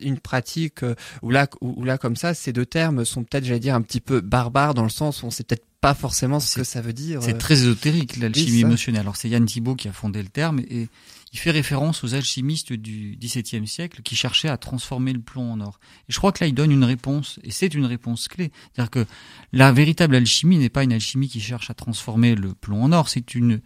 une 0.00 0.18
pratique 0.18 0.82
euh, 0.82 0.94
où 1.22 1.30
là, 1.30 1.48
où, 1.60 1.84
là 1.84 1.98
comme 1.98 2.16
ça, 2.16 2.34
ces 2.34 2.52
deux 2.52 2.66
termes 2.66 3.04
sont 3.04 3.24
peut-être, 3.24 3.44
j'allais 3.44 3.60
dire, 3.60 3.74
un 3.74 3.82
petit 3.82 4.00
peu 4.00 4.20
barbares 4.20 4.74
dans 4.74 4.82
le 4.82 4.90
sens 4.90 5.22
où 5.22 5.26
on 5.26 5.30
sait 5.30 5.44
peut-être 5.44 5.66
pas 5.80 5.94
forcément 5.94 6.40
ce 6.40 6.56
que 6.56 6.64
ça 6.64 6.82
veut 6.82 6.92
dire. 6.92 7.22
C'est 7.22 7.38
très 7.38 7.54
ésotérique 7.54 8.16
l'alchimie 8.18 8.60
émotionnelle. 8.60 9.00
Alors 9.00 9.16
c'est 9.16 9.28
Yann 9.30 9.44
Thibault 9.46 9.76
qui 9.76 9.88
a 9.88 9.92
fondé 9.92 10.22
le 10.22 10.28
terme 10.28 10.60
et 10.60 10.88
il 11.32 11.38
fait 11.38 11.50
référence 11.50 12.04
aux 12.04 12.14
alchimistes 12.14 12.72
du 12.72 13.16
XVIIe 13.18 13.66
siècle 13.66 14.02
qui 14.02 14.14
cherchaient 14.14 14.48
à 14.48 14.58
transformer 14.58 15.12
le 15.14 15.20
plomb 15.20 15.52
en 15.52 15.60
or. 15.60 15.80
Et 16.08 16.12
je 16.12 16.18
crois 16.18 16.32
que 16.32 16.44
là 16.44 16.48
il 16.48 16.54
donne 16.54 16.70
une 16.70 16.84
réponse 16.84 17.40
et 17.44 17.50
c'est 17.50 17.72
une 17.72 17.86
réponse 17.86 18.28
clé. 18.28 18.52
C'est-à-dire 18.74 18.90
que 18.90 19.06
la 19.52 19.72
véritable 19.72 20.16
alchimie 20.16 20.58
n'est 20.58 20.68
pas 20.68 20.84
une 20.84 20.92
alchimie 20.92 21.28
qui 21.28 21.40
cherche 21.40 21.70
à 21.70 21.74
transformer 21.74 22.34
le 22.34 22.52
plomb 22.52 22.82
en 22.82 22.92
or, 22.92 23.08
c'est 23.08 23.34
une 23.34 23.60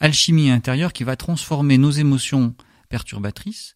alchimie 0.00 0.50
intérieure 0.50 0.92
qui 0.92 1.04
va 1.04 1.14
transformer 1.14 1.78
nos 1.78 1.92
émotions 1.92 2.54
perturbatrices 2.88 3.74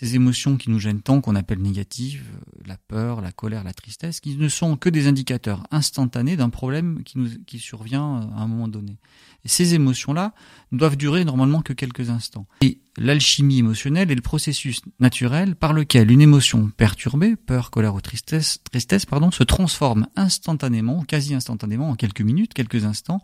ces 0.00 0.14
émotions 0.14 0.56
qui 0.56 0.70
nous 0.70 0.78
gênent 0.78 1.02
tant, 1.02 1.20
qu'on 1.20 1.36
appelle 1.36 1.60
négatives, 1.60 2.24
euh, 2.34 2.62
la 2.66 2.78
peur, 2.78 3.20
la 3.20 3.32
colère, 3.32 3.64
la 3.64 3.74
tristesse, 3.74 4.20
qui 4.20 4.34
ne 4.34 4.48
sont 4.48 4.78
que 4.78 4.88
des 4.88 5.06
indicateurs 5.06 5.66
instantanés 5.70 6.38
d'un 6.38 6.48
problème 6.48 7.02
qui, 7.04 7.18
nous, 7.18 7.28
qui 7.46 7.58
survient 7.58 8.22
euh, 8.22 8.38
à 8.38 8.40
un 8.40 8.46
moment 8.46 8.66
donné. 8.66 8.96
Et 9.44 9.48
ces 9.48 9.74
émotions-là 9.74 10.32
ne 10.72 10.78
doivent 10.78 10.96
durer 10.96 11.26
normalement 11.26 11.60
que 11.60 11.74
quelques 11.74 12.08
instants. 12.08 12.46
Et 12.62 12.80
l'alchimie 12.96 13.58
émotionnelle 13.58 14.10
est 14.10 14.14
le 14.14 14.22
processus 14.22 14.80
naturel 15.00 15.54
par 15.54 15.74
lequel 15.74 16.10
une 16.10 16.22
émotion 16.22 16.70
perturbée, 16.74 17.36
peur, 17.36 17.70
colère 17.70 17.94
ou 17.94 18.00
tristesse, 18.00 18.62
tristesse 18.70 19.04
pardon, 19.04 19.30
se 19.30 19.42
transforme 19.42 20.06
instantanément, 20.16 21.04
quasi 21.04 21.34
instantanément, 21.34 21.90
en 21.90 21.94
quelques 21.94 22.22
minutes, 22.22 22.54
quelques 22.54 22.86
instants, 22.86 23.20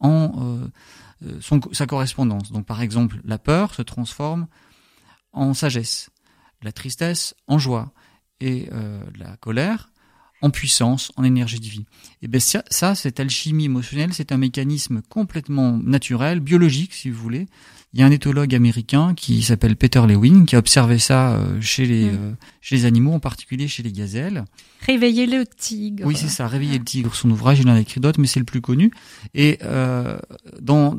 en 0.00 0.34
euh, 1.24 1.38
son, 1.40 1.60
sa 1.72 1.86
correspondance. 1.86 2.52
Donc 2.52 2.66
par 2.66 2.82
exemple, 2.82 3.22
la 3.24 3.38
peur 3.38 3.74
se 3.74 3.80
transforme 3.80 4.46
en 5.32 5.54
sagesse, 5.54 6.10
la 6.62 6.72
tristesse 6.72 7.34
en 7.46 7.58
joie 7.58 7.92
et 8.40 8.68
euh, 8.72 9.02
la 9.18 9.36
colère 9.36 9.90
en 10.42 10.50
puissance, 10.50 11.12
en 11.16 11.24
énergie 11.24 11.60
de 11.60 11.66
vie. 11.66 11.84
Et 12.22 12.28
bien 12.28 12.40
ça, 12.40 12.64
ça, 12.70 12.94
cette 12.94 13.20
alchimie 13.20 13.66
émotionnelle, 13.66 14.14
c'est 14.14 14.32
un 14.32 14.38
mécanisme 14.38 15.02
complètement 15.08 15.76
naturel, 15.76 16.40
biologique 16.40 16.94
si 16.94 17.10
vous 17.10 17.20
voulez. 17.20 17.46
Il 17.92 18.00
y 18.00 18.02
a 18.04 18.06
un 18.06 18.10
éthologue 18.10 18.54
américain 18.54 19.14
qui 19.14 19.42
s'appelle 19.42 19.76
Peter 19.76 20.00
Lewin 20.06 20.44
qui 20.44 20.54
a 20.54 20.60
observé 20.60 20.98
ça 20.98 21.32
euh, 21.32 21.60
chez 21.60 21.86
les, 21.86 22.04
mm. 22.04 22.14
euh, 22.14 22.32
chez 22.60 22.76
les 22.76 22.84
animaux, 22.84 23.12
en 23.12 23.20
particulier 23.20 23.66
chez 23.66 23.82
les 23.82 23.92
gazelles. 23.92 24.44
Réveiller 24.86 25.26
le 25.26 25.44
tigre. 25.44 26.06
Oui, 26.06 26.16
c'est 26.16 26.28
ça, 26.28 26.46
Réveiller 26.46 26.78
le 26.78 26.84
tigre. 26.84 27.14
Son 27.14 27.30
ouvrage, 27.30 27.58
il 27.60 27.68
en 27.68 27.74
a 27.74 27.80
écrit 27.80 28.00
d'autres, 28.00 28.20
mais 28.20 28.28
c'est 28.28 28.38
le 28.38 28.46
plus 28.46 28.60
connu. 28.60 28.92
Et 29.34 29.58
euh, 29.64 30.18
dans, 30.60 30.96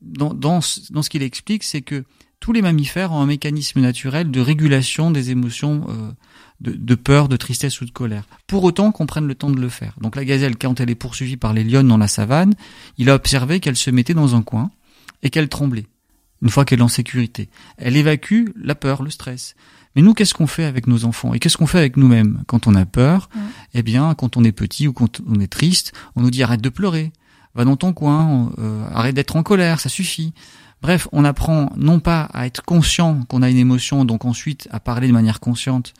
dans, 0.00 0.32
dans, 0.32 0.60
dans 0.90 1.02
ce 1.02 1.10
qu'il 1.10 1.22
explique, 1.22 1.64
c'est 1.64 1.82
que 1.82 2.04
tous 2.40 2.52
les 2.52 2.62
mammifères 2.62 3.12
ont 3.12 3.20
un 3.20 3.26
mécanisme 3.26 3.80
naturel 3.80 4.30
de 4.30 4.40
régulation 4.40 5.10
des 5.10 5.30
émotions 5.30 5.86
euh, 5.90 6.10
de, 6.60 6.94
peur, 6.94 7.28
de 7.28 7.36
tristesse 7.36 7.80
ou 7.80 7.84
de 7.84 7.90
colère. 7.90 8.24
Pour 8.46 8.64
autant 8.64 8.92
qu'on 8.92 9.06
prenne 9.06 9.26
le 9.26 9.34
temps 9.34 9.50
de 9.50 9.60
le 9.60 9.68
faire. 9.68 9.94
Donc 10.00 10.16
la 10.16 10.24
gazelle, 10.24 10.56
quand 10.56 10.80
elle 10.80 10.90
est 10.90 10.94
poursuivie 10.94 11.36
par 11.36 11.52
les 11.52 11.64
lionnes 11.64 11.88
dans 11.88 11.98
la 11.98 12.08
savane, 12.08 12.54
il 12.98 13.10
a 13.10 13.14
observé 13.14 13.60
qu'elle 13.60 13.76
se 13.76 13.90
mettait 13.90 14.14
dans 14.14 14.34
un 14.34 14.42
coin 14.42 14.70
et 15.22 15.30
qu'elle 15.30 15.48
tremblait. 15.48 15.86
Une 16.42 16.48
fois 16.48 16.64
qu'elle 16.64 16.80
est 16.80 16.82
en 16.82 16.88
sécurité, 16.88 17.50
elle 17.76 17.96
évacue 17.96 18.48
la 18.56 18.74
peur, 18.74 19.02
le 19.02 19.10
stress. 19.10 19.54
Mais 19.94 20.02
nous, 20.02 20.14
qu'est-ce 20.14 20.34
qu'on 20.34 20.46
fait 20.46 20.64
avec 20.64 20.86
nos 20.86 21.04
enfants? 21.04 21.34
Et 21.34 21.38
qu'est-ce 21.38 21.56
qu'on 21.56 21.66
fait 21.66 21.78
avec 21.78 21.96
nous-mêmes? 21.96 22.42
Quand 22.46 22.66
on 22.66 22.74
a 22.74 22.86
peur 22.86 23.28
Eh 23.74 23.82
bien, 23.82 24.14
quand 24.14 24.36
on 24.36 24.44
est 24.44 24.52
petit 24.52 24.88
ou 24.88 24.92
quand 24.92 25.20
on 25.28 25.40
est 25.40 25.52
triste, 25.52 25.92
on 26.16 26.22
nous 26.22 26.30
dit 26.30 26.42
arrête 26.42 26.62
de 26.62 26.68
pleurer, 26.68 27.12
va 27.54 27.64
dans 27.64 27.76
ton 27.76 27.92
coin, 27.92 28.52
euh, 28.58 28.86
arrête 28.94 29.14
d'être 29.14 29.36
en 29.36 29.42
colère, 29.42 29.80
ça 29.80 29.88
suffit. 29.88 30.32
Bref, 30.82 31.08
on 31.12 31.24
apprend 31.24 31.72
non 31.76 32.00
pas 32.00 32.22
à 32.32 32.46
être 32.46 32.62
conscient 32.62 33.22
qu'on 33.28 33.42
a 33.42 33.50
une 33.50 33.58
émotion, 33.58 34.04
donc 34.04 34.24
ensuite 34.24 34.68
à 34.70 34.80
parler 34.80 35.08
de 35.08 35.12
manière 35.12 35.40
consciente 35.40 35.92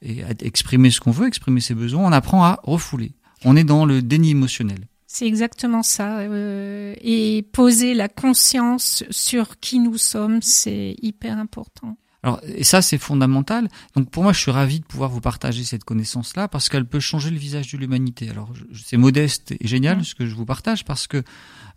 et 0.00 0.24
à 0.24 0.30
exprimer 0.40 0.90
ce 0.90 1.00
qu'on 1.00 1.10
veut, 1.10 1.26
exprimer 1.26 1.60
ses 1.60 1.74
besoins, 1.74 2.04
on 2.04 2.12
apprend 2.12 2.42
à 2.42 2.60
refouler. 2.62 3.12
On 3.44 3.56
est 3.56 3.64
dans 3.64 3.84
le 3.84 4.02
déni 4.02 4.30
émotionnel. 4.30 4.86
C'est 5.06 5.26
exactement 5.26 5.82
ça. 5.82 6.20
Euh, 6.20 6.94
et 7.02 7.42
poser 7.52 7.92
la 7.92 8.08
conscience 8.08 9.04
sur 9.10 9.60
qui 9.60 9.78
nous 9.78 9.98
sommes, 9.98 10.40
c'est 10.40 10.96
hyper 11.02 11.38
important. 11.38 11.98
Alors, 12.22 12.40
et 12.44 12.62
ça, 12.62 12.82
c'est 12.82 12.98
fondamental. 12.98 13.68
Donc, 13.96 14.10
pour 14.10 14.22
moi, 14.22 14.32
je 14.32 14.38
suis 14.38 14.52
ravi 14.52 14.78
de 14.78 14.84
pouvoir 14.84 15.10
vous 15.10 15.20
partager 15.20 15.64
cette 15.64 15.82
connaissance-là 15.82 16.46
parce 16.46 16.68
qu'elle 16.68 16.84
peut 16.84 17.00
changer 17.00 17.30
le 17.30 17.36
visage 17.36 17.72
de 17.72 17.78
l'humanité. 17.78 18.28
Alors, 18.30 18.52
c'est 18.74 18.96
modeste 18.96 19.52
et 19.58 19.66
génial 19.66 20.04
ce 20.04 20.14
que 20.14 20.26
je 20.26 20.34
vous 20.34 20.44
partage 20.44 20.84
parce 20.84 21.08
que 21.08 21.24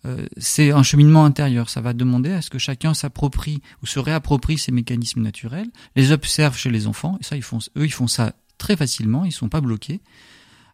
euh, 0.06 0.28
c'est 0.38 0.72
un 0.72 0.84
cheminement 0.84 1.26
intérieur. 1.26 1.70
Ça 1.70 1.82
va 1.82 1.94
demander 1.94 2.32
à 2.32 2.44
ce 2.44 2.52
que 2.52 2.60
chacun 2.60 2.94
s'approprie 2.94 3.62
ou 3.82 3.88
se 3.88 3.98
réapproprie 3.98 4.60
ces 4.60 4.72
mécanismes 4.72 5.22
naturels, 5.22 5.70
les 5.96 6.12
observe 6.12 6.56
chez 6.56 6.70
les 6.70 6.86
enfants. 6.86 7.18
Et 7.20 7.24
ça, 7.24 7.36
ils 7.36 7.44
font, 7.44 7.58
eux, 7.78 7.86
ils 7.86 7.94
font 7.94 8.08
ça 8.08 8.34
très 8.60 8.76
facilement. 8.76 9.26
Ils 9.26 9.32
sont 9.32 9.50
pas 9.50 9.62
bloqués. 9.62 10.02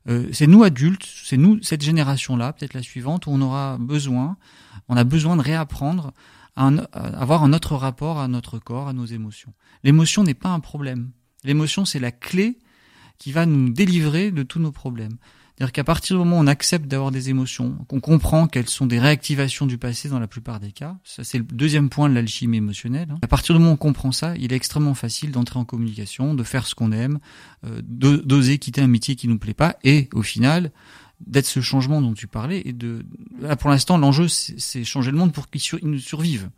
Euh, 0.10 0.28
c'est 0.34 0.48
nous 0.48 0.64
adultes, 0.64 1.08
c'est 1.24 1.38
nous 1.38 1.62
cette 1.62 1.84
génération-là, 1.84 2.54
peut-être 2.54 2.74
la 2.74 2.82
suivante, 2.82 3.28
où 3.28 3.32
on 3.32 3.42
aura 3.42 3.78
besoin, 3.80 4.36
on 4.90 4.98
a 4.98 5.04
besoin 5.04 5.38
de 5.38 5.42
réapprendre 5.42 6.12
à 6.56 6.68
avoir 6.68 7.44
un 7.44 7.54
autre 7.54 7.76
rapport 7.76 8.20
à 8.20 8.28
notre 8.28 8.60
corps, 8.60 8.88
à 8.88 8.94
nos 8.94 9.06
émotions. 9.06 9.54
L'émotion 9.84 10.24
n'est 10.24 10.34
pas 10.34 10.50
un 10.50 10.60
problème. 10.60 11.12
L'émotion, 11.44 11.86
c'est 11.86 12.00
la 12.00 12.12
clé 12.12 12.60
qui 13.18 13.32
va 13.32 13.46
nous 13.46 13.70
délivrer 13.70 14.32
de 14.32 14.44
tous 14.44 14.60
nos 14.60 14.72
problèmes. 14.72 15.18
C'est-à-dire 15.62 15.74
qu'à 15.74 15.84
partir 15.84 16.16
du 16.16 16.20
moment 16.24 16.40
où 16.40 16.42
on 16.42 16.48
accepte 16.48 16.88
d'avoir 16.88 17.12
des 17.12 17.30
émotions, 17.30 17.78
qu'on 17.88 18.00
comprend 18.00 18.48
qu'elles 18.48 18.68
sont 18.68 18.88
des 18.88 18.98
réactivations 18.98 19.68
du 19.68 19.78
passé 19.78 20.10
dans 20.10 20.20
la 20.20 20.26
plupart 20.26 20.60
des 20.60 20.72
cas, 20.72 20.98
ça 21.04 21.24
c'est 21.24 21.38
le 21.38 21.44
deuxième 21.44 21.90
point 21.90 22.10
de 22.10 22.16
l'alchimie 22.16 22.58
émotionnelle, 22.58 23.10
hein. 23.12 23.20
à 23.22 23.28
partir 23.28 23.54
du 23.54 23.60
moment 23.60 23.74
où 23.74 23.76
on 23.76 23.78
comprend 23.78 24.12
ça, 24.12 24.34
il 24.38 24.54
est 24.54 24.56
extrêmement 24.56 24.96
facile 24.96 25.32
d'entrer 25.32 25.60
en 25.60 25.66
communication, 25.66 26.34
de 26.34 26.44
faire 26.44 26.66
ce 26.66 26.74
qu'on 26.74 26.92
aime, 26.92 27.20
euh, 27.64 27.80
d'oser 27.84 28.58
quitter 28.58 28.82
un 28.82 28.88
métier 28.88 29.16
qui 29.16 29.28
nous 29.28 29.38
plaît 29.38 29.54
pas, 29.54 29.76
et 29.84 30.10
au 30.16 30.24
final, 30.24 30.72
d'être 31.26 31.46
ce 31.46 31.62
changement 31.62 32.02
dont 32.02 32.14
tu 32.14 32.28
parlais, 32.28 32.62
et 32.66 32.74
de... 32.74 33.06
Là, 33.40 33.56
pour 33.56 33.70
l'instant, 33.70 33.98
l'enjeu, 33.98 34.28
c'est 34.28 34.84
changer 34.84 35.12
le 35.12 35.18
monde 35.18 35.34
pour 35.34 35.50
qu'il 35.50 35.62
nous 35.84 36.00
survive. 36.00 36.50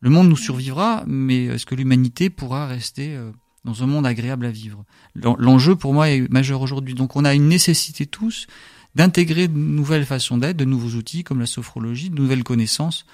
Le 0.00 0.10
monde 0.10 0.28
nous 0.28 0.36
survivra, 0.36 1.04
mais 1.06 1.46
est-ce 1.46 1.66
que 1.66 1.74
l'humanité 1.74 2.30
pourra 2.30 2.66
rester... 2.66 3.14
Euh, 3.16 3.30
dans 3.64 3.82
un 3.82 3.86
monde 3.86 4.06
agréable 4.06 4.46
à 4.46 4.50
vivre? 4.50 4.84
L'enjeu 5.14 5.76
pour 5.76 5.94
moi 5.94 6.10
est 6.10 6.28
majeur 6.30 6.60
aujourd'hui. 6.62 6.94
Donc 6.94 7.16
on 7.16 7.24
a 7.24 7.34
une 7.34 7.48
nécessité 7.48 8.06
tous 8.06 8.46
d'intégrer 8.94 9.48
de 9.48 9.56
nouvelles 9.56 10.04
façons 10.04 10.36
d'être, 10.36 10.56
de 10.56 10.64
nouveaux 10.64 10.96
outils 10.96 11.24
comme 11.24 11.40
la 11.40 11.46
sophrologie, 11.46 12.10
de 12.10 12.16
nouvelles 12.16 12.44
connaissances 12.44 13.06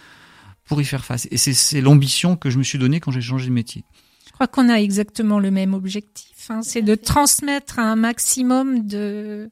pour 0.64 0.80
y 0.80 0.84
faire 0.84 1.04
face. 1.04 1.28
Et 1.30 1.36
c'est 1.36 1.80
l'ambition 1.80 2.36
que 2.36 2.50
je 2.50 2.58
me 2.58 2.62
suis 2.62 2.78
donnée 2.78 3.00
quand 3.00 3.10
j'ai 3.10 3.20
changé 3.20 3.46
de 3.46 3.52
métier. 3.52 3.84
Je 4.26 4.32
crois 4.32 4.46
qu'on 4.46 4.68
a 4.68 4.76
exactement 4.76 5.38
le 5.38 5.50
même 5.50 5.74
objectif. 5.74 6.50
Hein. 6.50 6.62
C'est 6.62 6.82
de 6.82 6.94
transmettre 6.94 7.78
un 7.78 7.96
maximum 7.96 8.86
de 8.86 9.50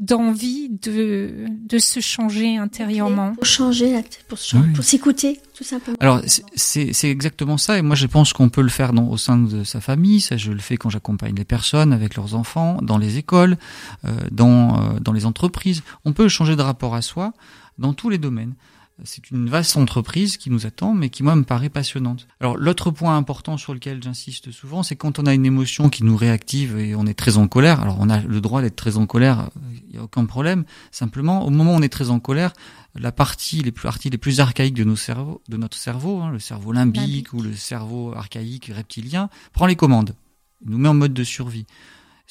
d'envie 0.00 0.70
de, 0.70 1.46
de 1.68 1.78
se 1.78 2.00
changer 2.00 2.56
intérieurement. 2.56 3.34
Pour 3.34 3.44
changer, 3.44 4.02
pour, 4.28 4.38
s'écouter, 4.38 5.40
tout 5.54 5.62
simplement. 5.62 5.96
Alors, 6.00 6.22
c'est 6.56 7.10
exactement 7.10 7.58
ça. 7.58 7.78
Et 7.78 7.82
moi, 7.82 7.94
je 7.94 8.06
pense 8.06 8.32
qu'on 8.32 8.48
peut 8.48 8.62
le 8.62 8.70
faire 8.70 8.94
dans, 8.94 9.08
au 9.08 9.18
sein 9.18 9.36
de 9.36 9.62
sa 9.62 9.80
famille. 9.80 10.20
Ça, 10.20 10.38
je 10.38 10.52
le 10.52 10.58
fais 10.58 10.78
quand 10.78 10.88
j'accompagne 10.88 11.34
les 11.34 11.44
personnes 11.44 11.92
avec 11.92 12.16
leurs 12.16 12.34
enfants, 12.34 12.78
dans 12.82 12.96
les 12.96 13.18
écoles, 13.18 13.58
euh, 14.06 14.16
dans, 14.30 14.94
euh, 14.94 15.00
dans 15.00 15.12
les 15.12 15.26
entreprises. 15.26 15.82
On 16.06 16.14
peut 16.14 16.28
changer 16.28 16.56
de 16.56 16.62
rapport 16.62 16.94
à 16.94 17.02
soi 17.02 17.34
dans 17.78 17.92
tous 17.92 18.08
les 18.08 18.18
domaines 18.18 18.54
c'est 19.04 19.30
une 19.30 19.48
vaste 19.48 19.76
entreprise 19.76 20.36
qui 20.36 20.50
nous 20.50 20.66
attend, 20.66 20.94
mais 20.94 21.10
qui 21.10 21.22
moi 21.22 21.36
me 21.36 21.44
paraît 21.44 21.68
passionnante. 21.68 22.26
Alors 22.40 22.56
l'autre 22.56 22.90
point 22.90 23.16
important 23.16 23.56
sur 23.56 23.74
lequel 23.74 24.02
j'insiste 24.02 24.50
souvent, 24.50 24.82
c'est 24.82 24.96
quand 24.96 25.18
on 25.18 25.26
a 25.26 25.34
une 25.34 25.46
émotion 25.46 25.88
qui 25.88 26.04
nous 26.04 26.16
réactive 26.16 26.78
et 26.78 26.94
on 26.94 27.06
est 27.06 27.14
très 27.14 27.36
en 27.36 27.48
colère. 27.48 27.80
Alors 27.80 27.96
on 28.00 28.08
a 28.10 28.20
le 28.20 28.40
droit 28.40 28.62
d'être 28.62 28.76
très 28.76 28.96
en 28.96 29.06
colère, 29.06 29.50
il 29.86 29.92
n'y 29.92 29.98
a 29.98 30.02
aucun 30.02 30.24
problème. 30.24 30.64
Simplement, 30.90 31.44
au 31.46 31.50
moment 31.50 31.72
où 31.72 31.76
on 31.76 31.82
est 31.82 31.88
très 31.88 32.10
en 32.10 32.20
colère, 32.20 32.52
la 32.94 33.12
partie 33.12 33.62
les 33.62 33.72
plus 33.72 33.84
parties 33.84 34.10
les 34.10 34.18
plus 34.18 34.40
archaïques 34.40 34.74
de 34.74 34.84
nos 34.84 34.96
cerveaux, 34.96 35.42
de 35.48 35.56
notre 35.56 35.76
cerveau, 35.76 36.20
hein, 36.20 36.30
le 36.30 36.38
cerveau 36.38 36.72
limbique 36.72 37.32
ou 37.32 37.42
le 37.42 37.54
cerveau 37.54 38.12
archaïque 38.14 38.70
reptilien, 38.74 39.30
prend 39.52 39.66
les 39.66 39.76
commandes, 39.76 40.14
il 40.64 40.70
nous 40.70 40.78
met 40.78 40.88
en 40.88 40.94
mode 40.94 41.14
de 41.14 41.24
survie. 41.24 41.66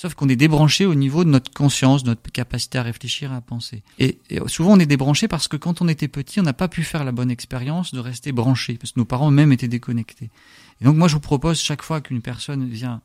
Sauf 0.01 0.13
qu'on 0.13 0.29
est 0.29 0.37
débranché 0.37 0.85
au 0.85 0.95
niveau 0.95 1.25
de 1.25 1.29
notre 1.29 1.51
conscience, 1.51 2.03
de 2.03 2.11
notre 2.11 2.31
capacité 2.31 2.77
à 2.77 2.83
réfléchir, 2.83 3.33
à 3.33 3.41
penser. 3.41 3.83
Et, 3.97 4.17
souvent 4.47 4.71
on 4.71 4.79
est 4.79 4.85
débranché 4.85 5.27
parce 5.27 5.49
que 5.49 5.57
quand 5.57 5.81
on 5.81 5.89
était 5.89 6.07
petit, 6.07 6.39
on 6.39 6.43
n'a 6.43 6.53
pas 6.53 6.69
pu 6.69 6.83
faire 6.83 7.03
la 7.03 7.11
bonne 7.11 7.29
expérience 7.29 7.93
de 7.93 7.99
rester 7.99 8.31
branché, 8.31 8.75
parce 8.75 8.93
que 8.93 8.99
nos 9.01 9.05
parents 9.05 9.29
eux-mêmes 9.29 9.51
étaient 9.51 9.67
déconnectés. 9.67 10.29
Et 10.79 10.85
donc 10.85 10.95
moi 10.95 11.09
je 11.09 11.15
vous 11.15 11.19
propose 11.19 11.59
chaque 11.59 11.81
fois 11.81 11.99
qu'une 11.99 12.21
personne 12.21 12.69
vient 12.69 13.01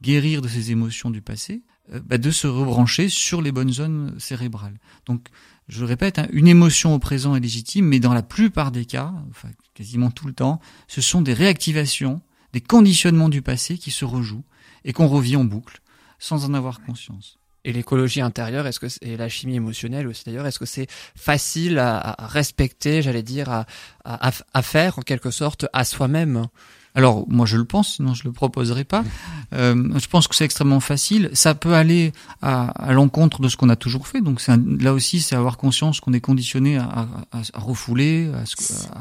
guérir 0.00 0.40
de 0.40 0.48
ses 0.48 0.70
émotions 0.70 1.10
du 1.10 1.20
passé, 1.20 1.60
euh, 1.92 2.00
bah, 2.02 2.16
de 2.16 2.30
se 2.30 2.46
rebrancher 2.46 3.10
sur 3.10 3.42
les 3.42 3.52
bonnes 3.52 3.74
zones 3.74 4.14
cérébrales. 4.18 4.80
Donc 5.04 5.28
je 5.68 5.84
répète, 5.84 6.18
hein, 6.18 6.26
une 6.32 6.48
émotion 6.48 6.94
au 6.94 6.98
présent 6.98 7.36
est 7.36 7.40
légitime, 7.40 7.84
mais 7.84 8.00
dans 8.00 8.14
la 8.14 8.22
plupart 8.22 8.72
des 8.72 8.86
cas, 8.86 9.12
enfin 9.28 9.50
quasiment 9.74 10.10
tout 10.10 10.26
le 10.26 10.32
temps, 10.32 10.58
ce 10.88 11.02
sont 11.02 11.20
des 11.20 11.34
réactivations, 11.34 12.22
des 12.54 12.62
conditionnements 12.62 13.28
du 13.28 13.42
passé 13.42 13.76
qui 13.76 13.90
se 13.90 14.06
rejouent 14.06 14.44
et 14.86 14.94
qu'on 14.94 15.06
revit 15.06 15.36
en 15.36 15.44
boucle 15.44 15.82
sans 16.20 16.44
en 16.44 16.54
avoir 16.54 16.80
conscience. 16.82 17.38
Et 17.64 17.72
l'écologie 17.72 18.20
intérieure, 18.20 18.66
est-ce 18.66 18.80
que 18.80 18.86
et 19.02 19.16
la 19.16 19.28
chimie 19.28 19.56
émotionnelle 19.56 20.06
aussi 20.06 20.24
d'ailleurs, 20.24 20.46
est-ce 20.46 20.58
que 20.58 20.66
c'est 20.66 20.86
facile 21.16 21.78
à, 21.78 22.16
respecter, 22.20 23.02
j'allais 23.02 23.22
dire, 23.22 23.50
à, 23.50 23.66
à, 24.04 24.62
faire 24.62 24.98
en 24.98 25.02
quelque 25.02 25.30
sorte 25.30 25.66
à 25.72 25.84
soi-même? 25.84 26.46
Alors 26.94 27.24
moi 27.28 27.46
je 27.46 27.56
le 27.56 27.64
pense, 27.64 27.94
sinon 27.96 28.14
je 28.14 28.24
le 28.24 28.32
proposerai 28.32 28.84
pas. 28.84 29.04
Euh, 29.52 29.98
je 29.98 30.06
pense 30.08 30.28
que 30.28 30.34
c'est 30.34 30.44
extrêmement 30.44 30.80
facile. 30.80 31.30
Ça 31.32 31.54
peut 31.54 31.74
aller 31.74 32.12
à, 32.42 32.68
à 32.70 32.92
l'encontre 32.92 33.40
de 33.40 33.48
ce 33.48 33.56
qu'on 33.56 33.68
a 33.68 33.76
toujours 33.76 34.08
fait. 34.08 34.20
Donc 34.20 34.40
c'est 34.40 34.56
là 34.80 34.92
aussi 34.92 35.20
c'est 35.20 35.36
avoir 35.36 35.56
conscience 35.56 36.00
qu'on 36.00 36.12
est 36.12 36.20
conditionné 36.20 36.78
à, 36.78 37.06
à, 37.32 37.38
à 37.54 37.60
refouler. 37.60 38.30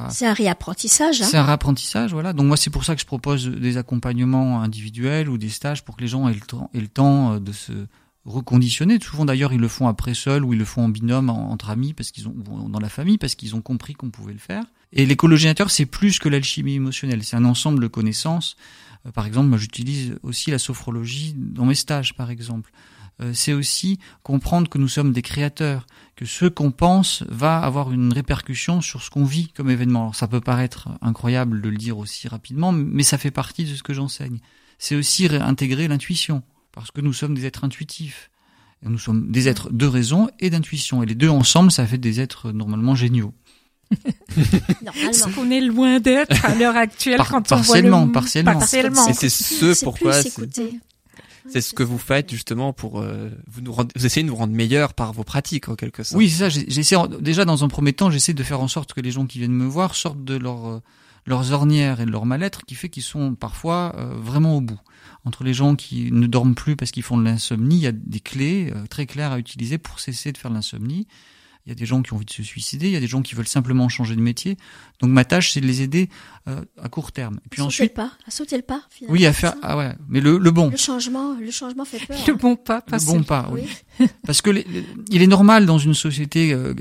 C'est 0.10 0.28
un 0.28 0.34
réapprentissage. 0.34 1.22
Hein. 1.22 1.28
C'est 1.30 1.38
un 1.38 1.46
réapprentissage, 1.46 2.14
voilà. 2.14 2.34
Donc 2.34 2.48
moi 2.48 2.58
c'est 2.58 2.70
pour 2.70 2.86
ça 2.86 2.96
que 2.96 3.02
je 3.02 3.08
propose 3.08 3.48
des 3.48 3.78
accompagnements 3.78 4.62
individuels 4.62 5.30
ou 5.30 5.38
des 5.38 5.50
stages 5.50 5.84
pour 5.84 5.96
que 5.98 6.02
les 6.02 6.08
gens 6.08 6.30
aient 6.30 6.34
le 6.34 6.40
temps, 6.42 6.70
aient 6.74 6.82
le 6.82 6.88
temps 6.88 7.34
euh, 7.34 7.40
de 7.40 7.52
se 7.52 7.72
reconditionner. 8.30 9.00
Souvent 9.02 9.26
d'ailleurs 9.26 9.54
ils 9.54 9.60
le 9.60 9.68
font 9.68 9.88
après 9.88 10.14
seul 10.14 10.44
ou 10.46 10.54
ils 10.54 10.60
le 10.60 10.66
font 10.66 10.86
en 10.86 10.90
binôme 10.90 11.30
entre 11.30 11.70
amis 11.70 11.94
parce 11.94 12.12
qu'ils 12.12 12.28
ont 12.28 12.70
dans 12.70 12.80
la 12.80 12.90
famille 12.90 13.18
parce 13.18 13.36
qu'ils 13.36 13.56
ont 13.56 13.62
compris 13.62 13.94
qu'on 13.94 14.10
pouvait 14.10 14.34
le 14.34 14.40
faire. 14.40 14.64
Et 14.92 15.06
l'écologie 15.06 15.48
intérieure, 15.48 15.72
c'est 15.72 15.86
plus 15.86 16.20
que 16.20 16.30
l'alchimie 16.30 16.76
émotionnelle, 16.76 17.24
c'est 17.24 17.36
un 17.36 17.46
ensemble 17.46 17.82
de 17.82 17.88
connaissances. 17.88 18.56
Euh, 19.06 19.12
par 19.12 19.26
exemple, 19.26 19.48
moi 19.48 19.58
j'utilise 19.58 20.18
aussi 20.24 20.52
la 20.52 20.60
sophrologie 20.60 21.34
dans 21.36 21.66
mes 21.66 21.76
stages, 21.76 22.16
par 22.16 22.32
exemple. 22.32 22.72
Euh, 23.22 23.34
c'est 23.34 23.54
aussi 23.54 24.00
comprendre 24.24 24.70
que 24.70 24.78
nous 24.78 24.88
sommes 24.88 25.12
des 25.12 25.22
créateurs, 25.22 25.86
que 26.16 26.26
ce 26.26 26.46
qu'on 26.46 26.72
pense 26.72 27.24
va 27.28 27.60
avoir 27.60 27.92
une 27.92 28.14
répercussion 28.14 28.82
sur 28.82 29.04
ce 29.04 29.10
qu'on 29.10 29.26
vit 29.26 29.50
comme 29.50 29.70
événement. 29.70 30.02
Alors 30.02 30.16
ça 30.16 30.28
peut 30.28 30.42
paraître 30.42 30.90
incroyable 31.02 31.62
de 31.62 31.70
le 31.70 31.78
dire 31.78 31.98
aussi 31.98 32.28
rapidement, 32.28 32.72
mais 32.72 33.04
ça 33.04 33.18
fait 33.18 33.32
partie 33.32 33.66
de 33.66 33.76
ce 33.76 33.84
que 33.84 33.94
j'enseigne. 33.94 34.40
C'est 34.78 34.96
aussi 34.96 35.28
intégrer 35.28 35.90
l'intuition, 35.90 36.42
parce 36.72 36.92
que 36.92 37.02
nous 37.02 37.14
sommes 37.14 37.34
des 37.34 37.46
êtres 37.46 37.64
intuitifs. 37.64 38.30
nous 38.84 39.00
sommes 39.00 39.32
des 39.32 39.48
êtres 39.48 39.72
de 39.72 39.86
raison 39.86 40.30
et 40.40 40.50
d'intuition. 40.50 41.04
Et 41.04 41.06
les 41.06 41.16
deux 41.16 41.30
ensemble, 41.30 41.72
ça 41.72 41.86
fait 41.86 41.98
des 41.98 42.20
êtres 42.20 42.52
normalement 42.52 42.96
géniaux. 42.96 43.34
Ce 44.32 45.34
qu'on 45.34 45.50
est 45.50 45.62
loin 45.62 46.00
d'être 46.00 46.46
à 46.46 46.54
l'heure 46.54 46.76
actuelle 46.76 47.20
quand 47.28 47.52
on 47.52 47.56
voit 47.56 47.82
le... 47.82 47.90
partiellement, 48.12 48.54
partiellement. 48.54 49.08
Et 49.08 49.14
c'est 49.14 49.30
ce 49.30 49.84
pourquoi 49.84 50.14
c'est 51.52 51.62
ce 51.62 51.74
que 51.74 51.84
vous 51.84 51.98
faites 51.98 52.30
justement 52.30 52.74
pour 52.74 53.00
euh, 53.00 53.30
vous 53.48 53.62
nous 53.62 53.72
rendre, 53.72 53.92
vous 53.96 54.06
essayez 54.06 54.24
de 54.24 54.30
nous 54.30 54.36
rendre 54.36 54.54
meilleurs 54.54 54.94
par 54.94 55.14
vos 55.14 55.24
pratiques 55.24 55.70
en 55.70 55.76
quelque 55.76 56.04
sorte. 56.04 56.18
Oui, 56.18 56.30
c'est 56.30 56.38
ça. 56.38 56.50
J'essaie 56.50 56.96
déjà 57.22 57.46
dans 57.46 57.64
un 57.64 57.68
premier 57.68 57.94
temps, 57.94 58.12
j'essaie 58.12 58.34
de 58.34 58.44
faire 58.44 58.62
en 58.62 58.68
sorte 58.68 58.94
que 58.94 59.02
les 59.02 59.12
gens 59.12 59.26
qui 59.26 59.40
viennent 59.40 59.54
me 59.54 59.66
voir 59.66 59.96
sortent 59.96 60.24
de 60.24 60.36
leur 60.36 60.68
euh, 60.68 60.82
leurs 61.30 61.54
ornières 61.54 62.02
et 62.02 62.06
de 62.06 62.12
leur 62.12 62.26
mal-être, 62.26 62.66
qui 62.66 62.76
fait 62.76 62.90
qu'ils 62.90 63.04
sont 63.04 63.36
parfois 63.36 63.96
euh, 63.98 64.14
vraiment 64.18 64.58
au 64.58 64.62
bout. 64.62 64.80
Entre 65.26 65.44
les 65.44 65.54
gens 65.54 65.76
qui 65.76 66.12
ne 66.12 66.28
dorment 66.28 66.56
plus 66.56 66.76
parce 66.76 66.92
qu'ils 66.92 67.04
font 67.04 67.18
de 67.18 67.24
l'insomnie, 67.24 67.78
il 67.78 67.82
y 67.82 67.88
a 67.88 67.92
des 67.92 68.20
clés 68.20 68.74
très 68.90 69.06
claires 69.06 69.32
à 69.34 69.40
utiliser 69.40 69.78
pour 69.78 70.00
cesser 70.00 70.32
de 70.32 70.38
faire 70.38 70.50
de 70.50 70.56
l'insomnie 70.56 71.08
il 71.66 71.70
y 71.70 71.72
a 71.72 71.76
des 71.76 71.86
gens 71.86 72.02
qui 72.02 72.14
ont 72.14 72.16
envie 72.16 72.26
de 72.26 72.32
se 72.32 72.42
suicider, 72.42 72.88
il 72.88 72.94
y 72.94 72.96
a 72.96 73.00
des 73.00 73.08
gens 73.08 73.22
qui 73.22 73.36
veulent 73.36 73.48
simplement 73.48 73.90
changer 73.90 74.16
de 74.16 74.22
métier. 74.22 74.58
Donc 75.02 75.12
ma 75.12 75.24
tâche, 75.26 75.52
c'est 75.52 75.62
de 75.62 75.68
les 75.68 75.82
aider 75.82 76.10
euh, 76.48 76.62
à 76.82 76.90
court 76.90 77.12
terme. 77.12 77.40
Et 77.46 77.50
puis 77.50 77.62
à 77.62 77.66
ensuite, 77.66 77.92
sauter 77.92 78.02
le 78.02 78.10
pas, 78.10 78.18
à 78.28 78.32
sauter 78.32 78.56
le 78.58 78.64
pas. 78.64 78.82
Finalement, 78.90 79.14
oui, 79.14 79.26
à 79.26 79.34
faire 79.34 79.54
ah 79.62 79.78
ouais, 79.78 79.94
mais 80.08 80.20
le, 80.20 80.38
le 80.38 80.52
bon. 80.52 80.70
Le 80.70 80.78
changement, 80.78 81.36
le 81.40 81.52
changement 81.52 81.86
fait 81.86 82.06
peur. 82.06 82.18
Le 82.28 82.34
bon 82.34 82.56
pas, 82.56 82.84
le 82.92 83.06
bon 83.06 83.24
pas, 83.24 83.50
oui. 83.52 83.64
Parce 84.26 84.42
que 84.42 84.50
il 85.10 85.22
est 85.22 85.28
normal 85.28 85.66
dans 85.66 85.78
une 85.78 85.94
société 85.94 86.54
euh, 86.54 86.74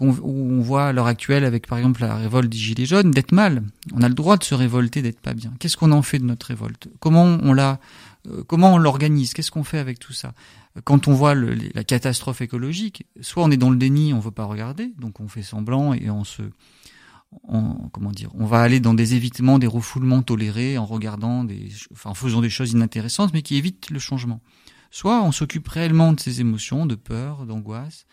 où 0.00 0.06
on 0.08 0.60
voit 0.60 0.86
à 0.86 0.92
l'heure 0.92 1.06
actuelle 1.06 1.44
avec 1.44 1.66
par 1.66 1.78
exemple 1.78 2.00
la 2.00 2.16
révolte 2.16 2.48
des 2.48 2.56
gilets 2.56 2.86
jaunes 2.86 3.10
d'être 3.10 3.32
mal. 3.32 3.62
On 3.94 4.02
a 4.02 4.08
le 4.08 4.14
droit 4.14 4.36
de 4.36 4.44
se 4.44 4.54
révolter, 4.54 5.02
d'être 5.02 5.20
pas 5.20 5.34
bien. 5.34 5.52
Qu'est-ce 5.58 5.76
qu'on 5.76 5.92
en 5.92 6.02
fait 6.02 6.18
de 6.18 6.24
notre 6.24 6.46
révolte? 6.46 6.88
Comment 7.00 7.24
on 7.42 7.52
la 7.52 7.78
comment 8.46 8.74
on 8.74 8.78
l'organise? 8.78 9.34
Qu'est-ce 9.34 9.50
qu'on 9.50 9.64
fait 9.64 9.78
avec 9.78 9.98
tout 9.98 10.12
ça? 10.12 10.34
Quand 10.84 11.08
on 11.08 11.14
voit 11.14 11.34
la 11.34 11.84
catastrophe 11.84 12.40
écologique, 12.40 13.06
soit 13.20 13.44
on 13.44 13.50
est 13.50 13.56
dans 13.56 13.70
le 13.70 13.76
déni, 13.76 14.12
on 14.12 14.20
veut 14.20 14.30
pas 14.30 14.44
regarder, 14.44 14.92
donc 14.98 15.20
on 15.20 15.28
fait 15.28 15.42
semblant 15.42 15.94
et 15.94 16.10
on 16.10 16.24
se 16.24 16.42
on, 17.48 17.74
comment 17.92 18.10
dire, 18.10 18.30
on 18.34 18.46
va 18.46 18.60
aller 18.60 18.80
dans 18.80 18.94
des 18.94 19.14
évitements, 19.14 19.58
des 19.58 19.66
refoulements 19.66 20.22
tolérés 20.22 20.78
en 20.78 20.86
regardant 20.86 21.44
des, 21.44 21.68
enfin, 21.92 22.10
en 22.10 22.14
faisant 22.14 22.40
des 22.40 22.50
choses 22.50 22.72
inintéressantes, 22.72 23.32
mais 23.32 23.42
qui 23.42 23.56
évitent 23.56 23.90
le 23.90 23.98
changement. 23.98 24.40
Soit 24.90 25.22
on 25.22 25.32
s'occupe 25.32 25.66
réellement 25.66 26.12
de 26.12 26.20
ces 26.20 26.40
émotions, 26.40 26.86
de 26.86 26.94
peur, 26.94 27.46
d'angoisse, 27.46 28.06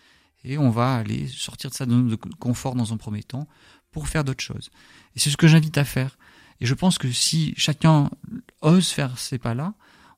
et 0.43 0.57
on 0.57 0.71
va 0.71 0.95
aller 0.95 1.27
sortir 1.27 1.69
de 1.69 1.75
sa 1.75 1.85
zone 1.85 2.07
de 2.07 2.15
confort 2.15 2.75
dans 2.75 2.93
un 2.93 2.97
premier 2.97 3.21
temps 3.21 3.47
pour 3.91 4.07
faire 4.07 4.23
d'autres 4.23 4.43
choses. 4.43 4.71
Et 5.15 5.19
c'est 5.19 5.29
ce 5.29 5.37
que 5.37 5.47
j'invite 5.47 5.77
à 5.77 5.85
faire. 5.85 6.17
Et 6.59 6.65
je 6.65 6.73
pense 6.73 6.97
que 6.97 7.11
si 7.11 7.53
chacun 7.57 8.09
ose 8.61 8.89
faire 8.89 9.19
ces 9.19 9.37
pas-là, 9.37 9.75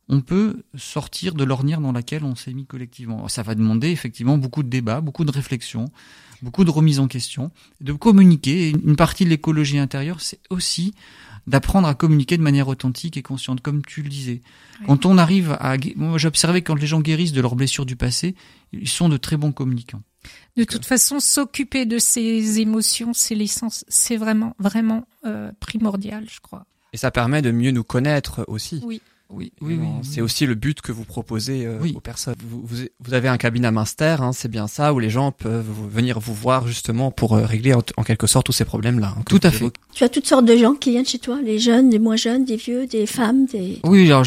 on 0.10 0.22
peut 0.22 0.64
sortir 0.76 1.34
de 1.34 1.44
l'ornière 1.44 1.82
dans 1.82 1.92
laquelle 1.92 2.24
on 2.24 2.36
s'est 2.36 2.54
mis 2.54 2.66
collectivement. 2.66 3.28
Ça 3.28 3.44
va 3.44 3.56
demander 3.56 3.90
effectivement 3.90 4.38
beaucoup 4.38 4.64
de 4.64 4.70
débats, 4.70 5.02
beaucoup 5.02 5.26
de 5.26 5.32
réflexions, 5.32 5.86
beaucoup 6.42 6.66
de 6.66 6.72
remises 6.72 7.00
en 7.00 7.08
question, 7.08 7.52
de 7.82 7.94
communiquer. 7.94 8.70
une 8.70 8.96
partie 8.96 9.26
de 9.26 9.30
l'écologie 9.30 9.80
intérieure, 9.80 10.22
c'est 10.22 10.40
aussi 10.50 10.94
d'apprendre 11.48 11.88
à 11.88 11.94
communiquer 11.94 12.38
de 12.38 12.42
manière 12.42 12.68
authentique 12.68 13.18
et 13.18 13.22
consciente, 13.22 13.62
comme 13.62 13.84
tu 13.84 14.02
le 14.02 14.10
disais. 14.10 14.42
Quand 14.86 15.06
on 15.06 15.18
arrive 15.18 15.58
à... 15.60 15.76
Moi, 15.96 16.18
j'observais 16.18 16.62
quand 16.62 16.76
les 16.76 16.88
gens 16.88 17.02
guérissent 17.02 17.34
de 17.34 17.42
leurs 17.42 17.56
blessures 17.56 17.86
du 17.86 17.96
passé, 17.96 18.36
ils 18.72 18.88
sont 18.88 19.10
de 19.10 19.18
très 19.18 19.36
bons 19.36 19.52
communicants. 19.52 20.02
De 20.56 20.64
toute 20.64 20.86
façon, 20.86 21.20
s'occuper 21.20 21.86
de 21.86 21.98
ses 21.98 22.62
émotions, 22.62 23.14
c'est 23.14 23.36
l'essence, 23.36 23.84
c'est 23.90 24.16
vraiment, 24.16 24.56
vraiment 24.58 25.06
euh, 25.26 25.52
primordial, 25.60 26.26
je 26.30 26.40
crois. 26.40 26.66
Et 26.94 26.98
ça 26.98 27.12
permet 27.12 27.42
de 27.42 27.52
mieux 27.52 27.72
nous 27.72 27.84
connaître 27.84 28.46
aussi. 28.48 28.82
Oui. 28.86 29.02
Oui, 29.30 29.52
oui, 29.62 29.80
oui. 29.80 29.88
C'est 30.04 30.22
aussi 30.22 30.46
le 30.46 30.54
but 30.56 30.82
que 30.82 30.92
vous 30.92 31.06
proposez 31.06 31.66
euh, 31.66 31.80
aux 31.96 32.00
personnes. 32.00 32.36
Vous, 32.48 32.64
vous, 33.00 33.14
avez 33.14 33.28
un 33.28 33.38
cabinet 33.38 33.68
à 33.68 33.72
Minster, 33.72 34.18
hein, 34.20 34.32
c'est 34.32 34.50
bien 34.50 34.68
ça, 34.68 34.94
où 34.94 35.00
les 35.00 35.10
gens 35.10 35.32
peuvent 35.32 35.66
venir 35.90 36.20
vous 36.20 36.34
voir 36.34 36.68
justement 36.68 37.10
pour 37.10 37.34
euh, 37.34 37.46
régler 37.46 37.74
en, 37.74 38.04
quelque 38.04 38.28
sorte 38.28 38.46
tous 38.46 38.52
ces 38.52 38.66
problèmes-là. 38.66 39.16
Tout 39.28 39.40
à 39.44 39.52
fait. 39.52 39.72
Tu 39.94 40.04
as 40.04 40.10
toutes 40.10 40.28
sortes 40.28 40.46
de 40.46 40.56
gens 40.56 40.76
qui 40.76 40.92
viennent 40.92 41.06
chez 41.06 41.20
toi, 41.20 41.42
les 41.42 41.58
jeunes, 41.58 41.90
les 41.90 42.00
moins 42.00 42.16
jeunes, 42.16 42.46
des 42.46 42.58
vieux, 42.58 42.86
des 42.86 43.06
femmes, 43.06 43.46
des. 43.46 43.80
Oui, 43.84 44.06
alors 44.08 44.24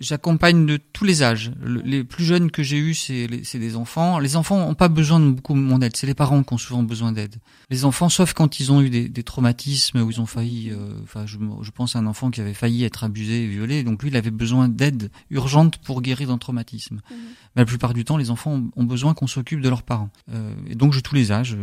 j'accompagne 0.00 0.66
de 0.66 0.78
tous 0.92 1.04
les 1.04 1.22
âges. 1.22 1.50
les 1.84 2.04
plus 2.04 2.24
jeunes 2.24 2.50
que 2.50 2.62
j'ai 2.62 2.78
eus, 2.78 2.94
c'est 2.94 3.58
des 3.58 3.76
enfants. 3.76 4.18
Les 4.18 4.36
enfants 4.36 4.58
n'ont 4.58 4.74
pas 4.74 4.88
besoin 4.88 5.20
de 5.20 5.30
beaucoup 5.30 5.54
de 5.54 5.58
mon 5.58 5.80
aide. 5.80 5.96
C'est 5.96 6.06
les 6.06 6.14
parents 6.14 6.42
qui 6.42 6.54
ont 6.54 6.58
souvent 6.58 6.82
besoin 6.82 7.12
d'aide. 7.12 7.36
Les 7.70 7.84
enfants, 7.84 8.08
sauf 8.08 8.32
quand 8.32 8.60
ils 8.60 8.72
ont 8.72 8.80
eu 8.80 8.90
des, 8.90 9.08
des 9.08 9.22
traumatismes 9.22 10.00
où 10.00 10.10
ils 10.10 10.20
ont 10.20 10.26
failli. 10.26 10.70
Euh, 10.70 10.76
enfin, 11.02 11.26
je, 11.26 11.36
je, 11.62 11.70
pense 11.70 11.96
à 11.96 11.98
un 11.98 12.06
enfant 12.06 12.30
qui 12.30 12.40
avait 12.40 12.54
failli 12.54 12.84
être 12.84 13.04
abusé 13.04 13.44
et 13.44 13.46
violé, 13.46 13.82
donc 13.82 13.95
lui, 14.02 14.10
il 14.10 14.16
avait 14.16 14.30
besoin 14.30 14.68
d'aide 14.68 15.10
urgente 15.30 15.78
pour 15.78 16.02
guérir 16.02 16.28
d'un 16.28 16.38
traumatisme. 16.38 16.96
Mhm. 16.96 17.16
Mais 17.54 17.62
la 17.62 17.66
plupart 17.66 17.94
du 17.94 18.04
temps, 18.04 18.16
les 18.16 18.30
enfants 18.30 18.62
ont, 18.76 18.84
besoin 18.84 19.14
qu'on 19.14 19.26
s'occupe 19.26 19.60
de 19.60 19.68
leurs 19.68 19.82
parents. 19.82 20.10
Euh, 20.32 20.52
et 20.68 20.74
donc, 20.74 20.92
j'ai 20.92 21.02
tous 21.02 21.14
les 21.14 21.32
âges, 21.32 21.56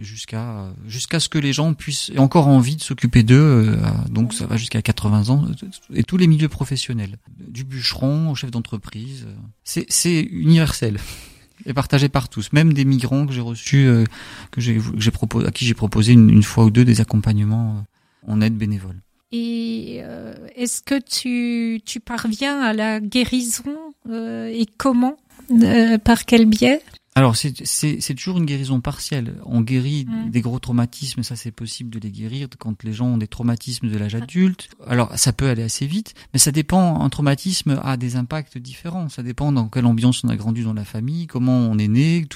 jusqu'à 0.00 0.72
jusqu'à 0.86 1.20
ce 1.20 1.28
que 1.28 1.38
les 1.38 1.52
gens 1.52 1.74
puissent 1.74 2.10
aient 2.14 2.18
encore 2.18 2.48
envie 2.48 2.76
de 2.76 2.82
s'occuper 2.82 3.22
d'eux. 3.22 3.36
Euh, 3.36 3.76
donc, 4.10 4.34
ça 4.34 4.46
va 4.46 4.56
jusqu'à 4.56 4.82
80 4.82 5.30
ans 5.30 5.46
et 5.92 6.02
tous 6.02 6.16
les 6.16 6.26
milieux 6.26 6.48
professionnels, 6.48 7.18
du 7.46 7.64
bûcheron 7.64 8.30
au 8.30 8.34
chef 8.34 8.50
d'entreprise. 8.50 9.26
C'est 9.64 10.20
universel 10.20 10.98
et 11.66 11.74
partagé 11.74 12.08
par 12.08 12.28
tous, 12.28 12.52
même 12.52 12.72
des 12.72 12.84
migrants 12.84 13.26
que 13.26 13.32
j'ai 13.32 13.40
reçus, 13.40 13.86
euh, 13.86 14.04
que 14.50 14.60
j'ai 14.60 15.10
proposé, 15.10 15.46
à 15.46 15.50
qui 15.50 15.64
j'ai 15.64 15.74
proposé 15.74 16.12
une, 16.12 16.30
une, 16.30 16.42
fois 16.42 16.64
ou 16.64 16.70
deux 16.70 16.84
des 16.84 17.00
accompagnements 17.00 17.84
en 18.26 18.40
aide 18.40 18.56
bénévole. 18.56 19.00
Et 19.30 20.00
euh, 20.02 20.32
est-ce 20.56 20.80
que 20.80 20.98
tu, 20.98 21.80
tu 21.84 22.00
parviens 22.00 22.60
à 22.60 22.72
la 22.72 23.00
guérison 23.00 23.76
euh, 24.08 24.46
et 24.46 24.66
comment 24.78 25.16
euh, 25.50 25.98
Par 25.98 26.24
quel 26.24 26.46
biais? 26.46 26.80
Alors 27.18 27.36
c'est 27.36 28.14
toujours 28.14 28.38
une 28.38 28.46
guérison 28.46 28.80
partielle. 28.80 29.34
On 29.44 29.60
guérit 29.60 30.06
mm. 30.06 30.30
des 30.30 30.40
gros 30.40 30.58
traumatismes, 30.58 31.22
ça 31.22 31.36
c'est 31.36 31.50
possible 31.50 31.90
de 31.90 31.98
les 31.98 32.10
guérir 32.10 32.48
quand 32.58 32.84
les 32.84 32.92
gens 32.92 33.06
ont 33.06 33.18
des 33.18 33.26
traumatismes 33.26 33.88
de 33.88 33.98
l'âge 33.98 34.14
adulte. 34.14 34.68
Alors 34.86 35.10
ça 35.16 35.32
peut 35.32 35.48
aller 35.48 35.62
assez 35.62 35.86
vite, 35.86 36.14
mais 36.32 36.38
ça 36.38 36.52
dépend. 36.52 37.02
Un 37.02 37.08
traumatisme 37.08 37.80
a 37.82 37.96
des 37.96 38.16
impacts 38.16 38.56
différents. 38.58 39.08
Ça 39.08 39.22
dépend 39.22 39.52
dans 39.52 39.68
quelle 39.68 39.86
ambiance 39.86 40.22
on 40.24 40.28
a 40.28 40.36
grandi 40.36 40.62
dans 40.62 40.74
la 40.74 40.84
famille, 40.84 41.26
comment 41.26 41.58
on 41.58 41.78
est 41.78 41.88
né. 41.88 42.26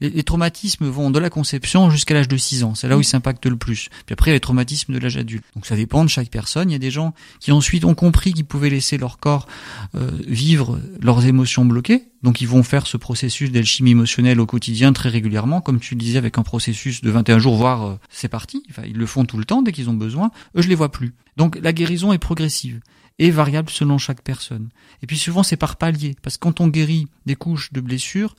Les, 0.00 0.22
traumatismes 0.22 0.86
vont 0.86 1.10
de 1.10 1.18
la 1.18 1.30
conception 1.30 1.90
jusqu'à 1.90 2.14
l'âge 2.14 2.28
de 2.28 2.36
6 2.36 2.64
ans. 2.64 2.74
C'est 2.74 2.88
là 2.88 2.96
où 2.96 3.00
ils 3.00 3.04
s'impactent 3.04 3.46
le 3.46 3.56
plus. 3.56 3.88
Puis 4.06 4.12
après 4.12 4.32
les 4.32 4.40
traumatismes 4.40 4.92
de 4.92 4.98
l'âge 4.98 5.16
adulte. 5.16 5.44
Donc 5.54 5.66
ça 5.66 5.76
dépend 5.76 6.04
de 6.04 6.10
chaque 6.10 6.30
personne. 6.30 6.70
Il 6.70 6.72
y 6.72 6.76
a 6.76 6.80
des 6.80 6.90
gens 6.90 7.14
qui 7.40 7.50
ensuite 7.52 7.84
ont 7.84 7.94
compris 7.94 8.32
qu'ils 8.32 8.44
pouvaient 8.44 8.70
laisser 8.70 8.98
leur 8.98 9.18
corps 9.18 9.46
euh, 9.94 10.10
vivre 10.26 10.80
leurs 11.00 11.26
émotions 11.26 11.64
bloquées 11.64 12.08
donc 12.22 12.40
ils 12.40 12.48
vont 12.48 12.62
faire 12.62 12.86
ce 12.86 12.96
processus 12.96 13.52
d'alchimie 13.52 13.92
émotionnelle 13.92 14.40
au 14.40 14.46
quotidien 14.46 14.92
très 14.92 15.08
régulièrement, 15.08 15.60
comme 15.60 15.80
tu 15.80 15.94
le 15.94 16.00
disais, 16.00 16.18
avec 16.18 16.38
un 16.38 16.42
processus 16.42 17.00
de 17.00 17.10
21 17.10 17.38
jours, 17.38 17.56
voire 17.56 17.86
euh, 17.86 17.98
c'est 18.10 18.28
parti. 18.28 18.62
Enfin, 18.70 18.82
ils 18.86 18.96
le 18.96 19.06
font 19.06 19.24
tout 19.24 19.38
le 19.38 19.44
temps 19.44 19.62
dès 19.62 19.72
qu'ils 19.72 19.88
ont 19.90 19.94
besoin. 19.94 20.30
Eux, 20.56 20.62
je 20.62 20.68
les 20.68 20.74
vois 20.74 20.90
plus. 20.90 21.14
Donc 21.38 21.58
la 21.62 21.72
guérison 21.72 22.12
est 22.12 22.18
progressive 22.18 22.80
et 23.18 23.30
variable 23.30 23.70
selon 23.70 23.98
chaque 23.98 24.22
personne. 24.22 24.68
Et 25.02 25.06
puis 25.06 25.16
souvent 25.16 25.42
c'est 25.42 25.56
par 25.56 25.76
palier, 25.76 26.16
parce 26.22 26.36
que 26.36 26.40
quand 26.40 26.60
on 26.60 26.68
guérit 26.68 27.08
des 27.26 27.36
couches 27.36 27.72
de 27.72 27.80
blessures, 27.80 28.36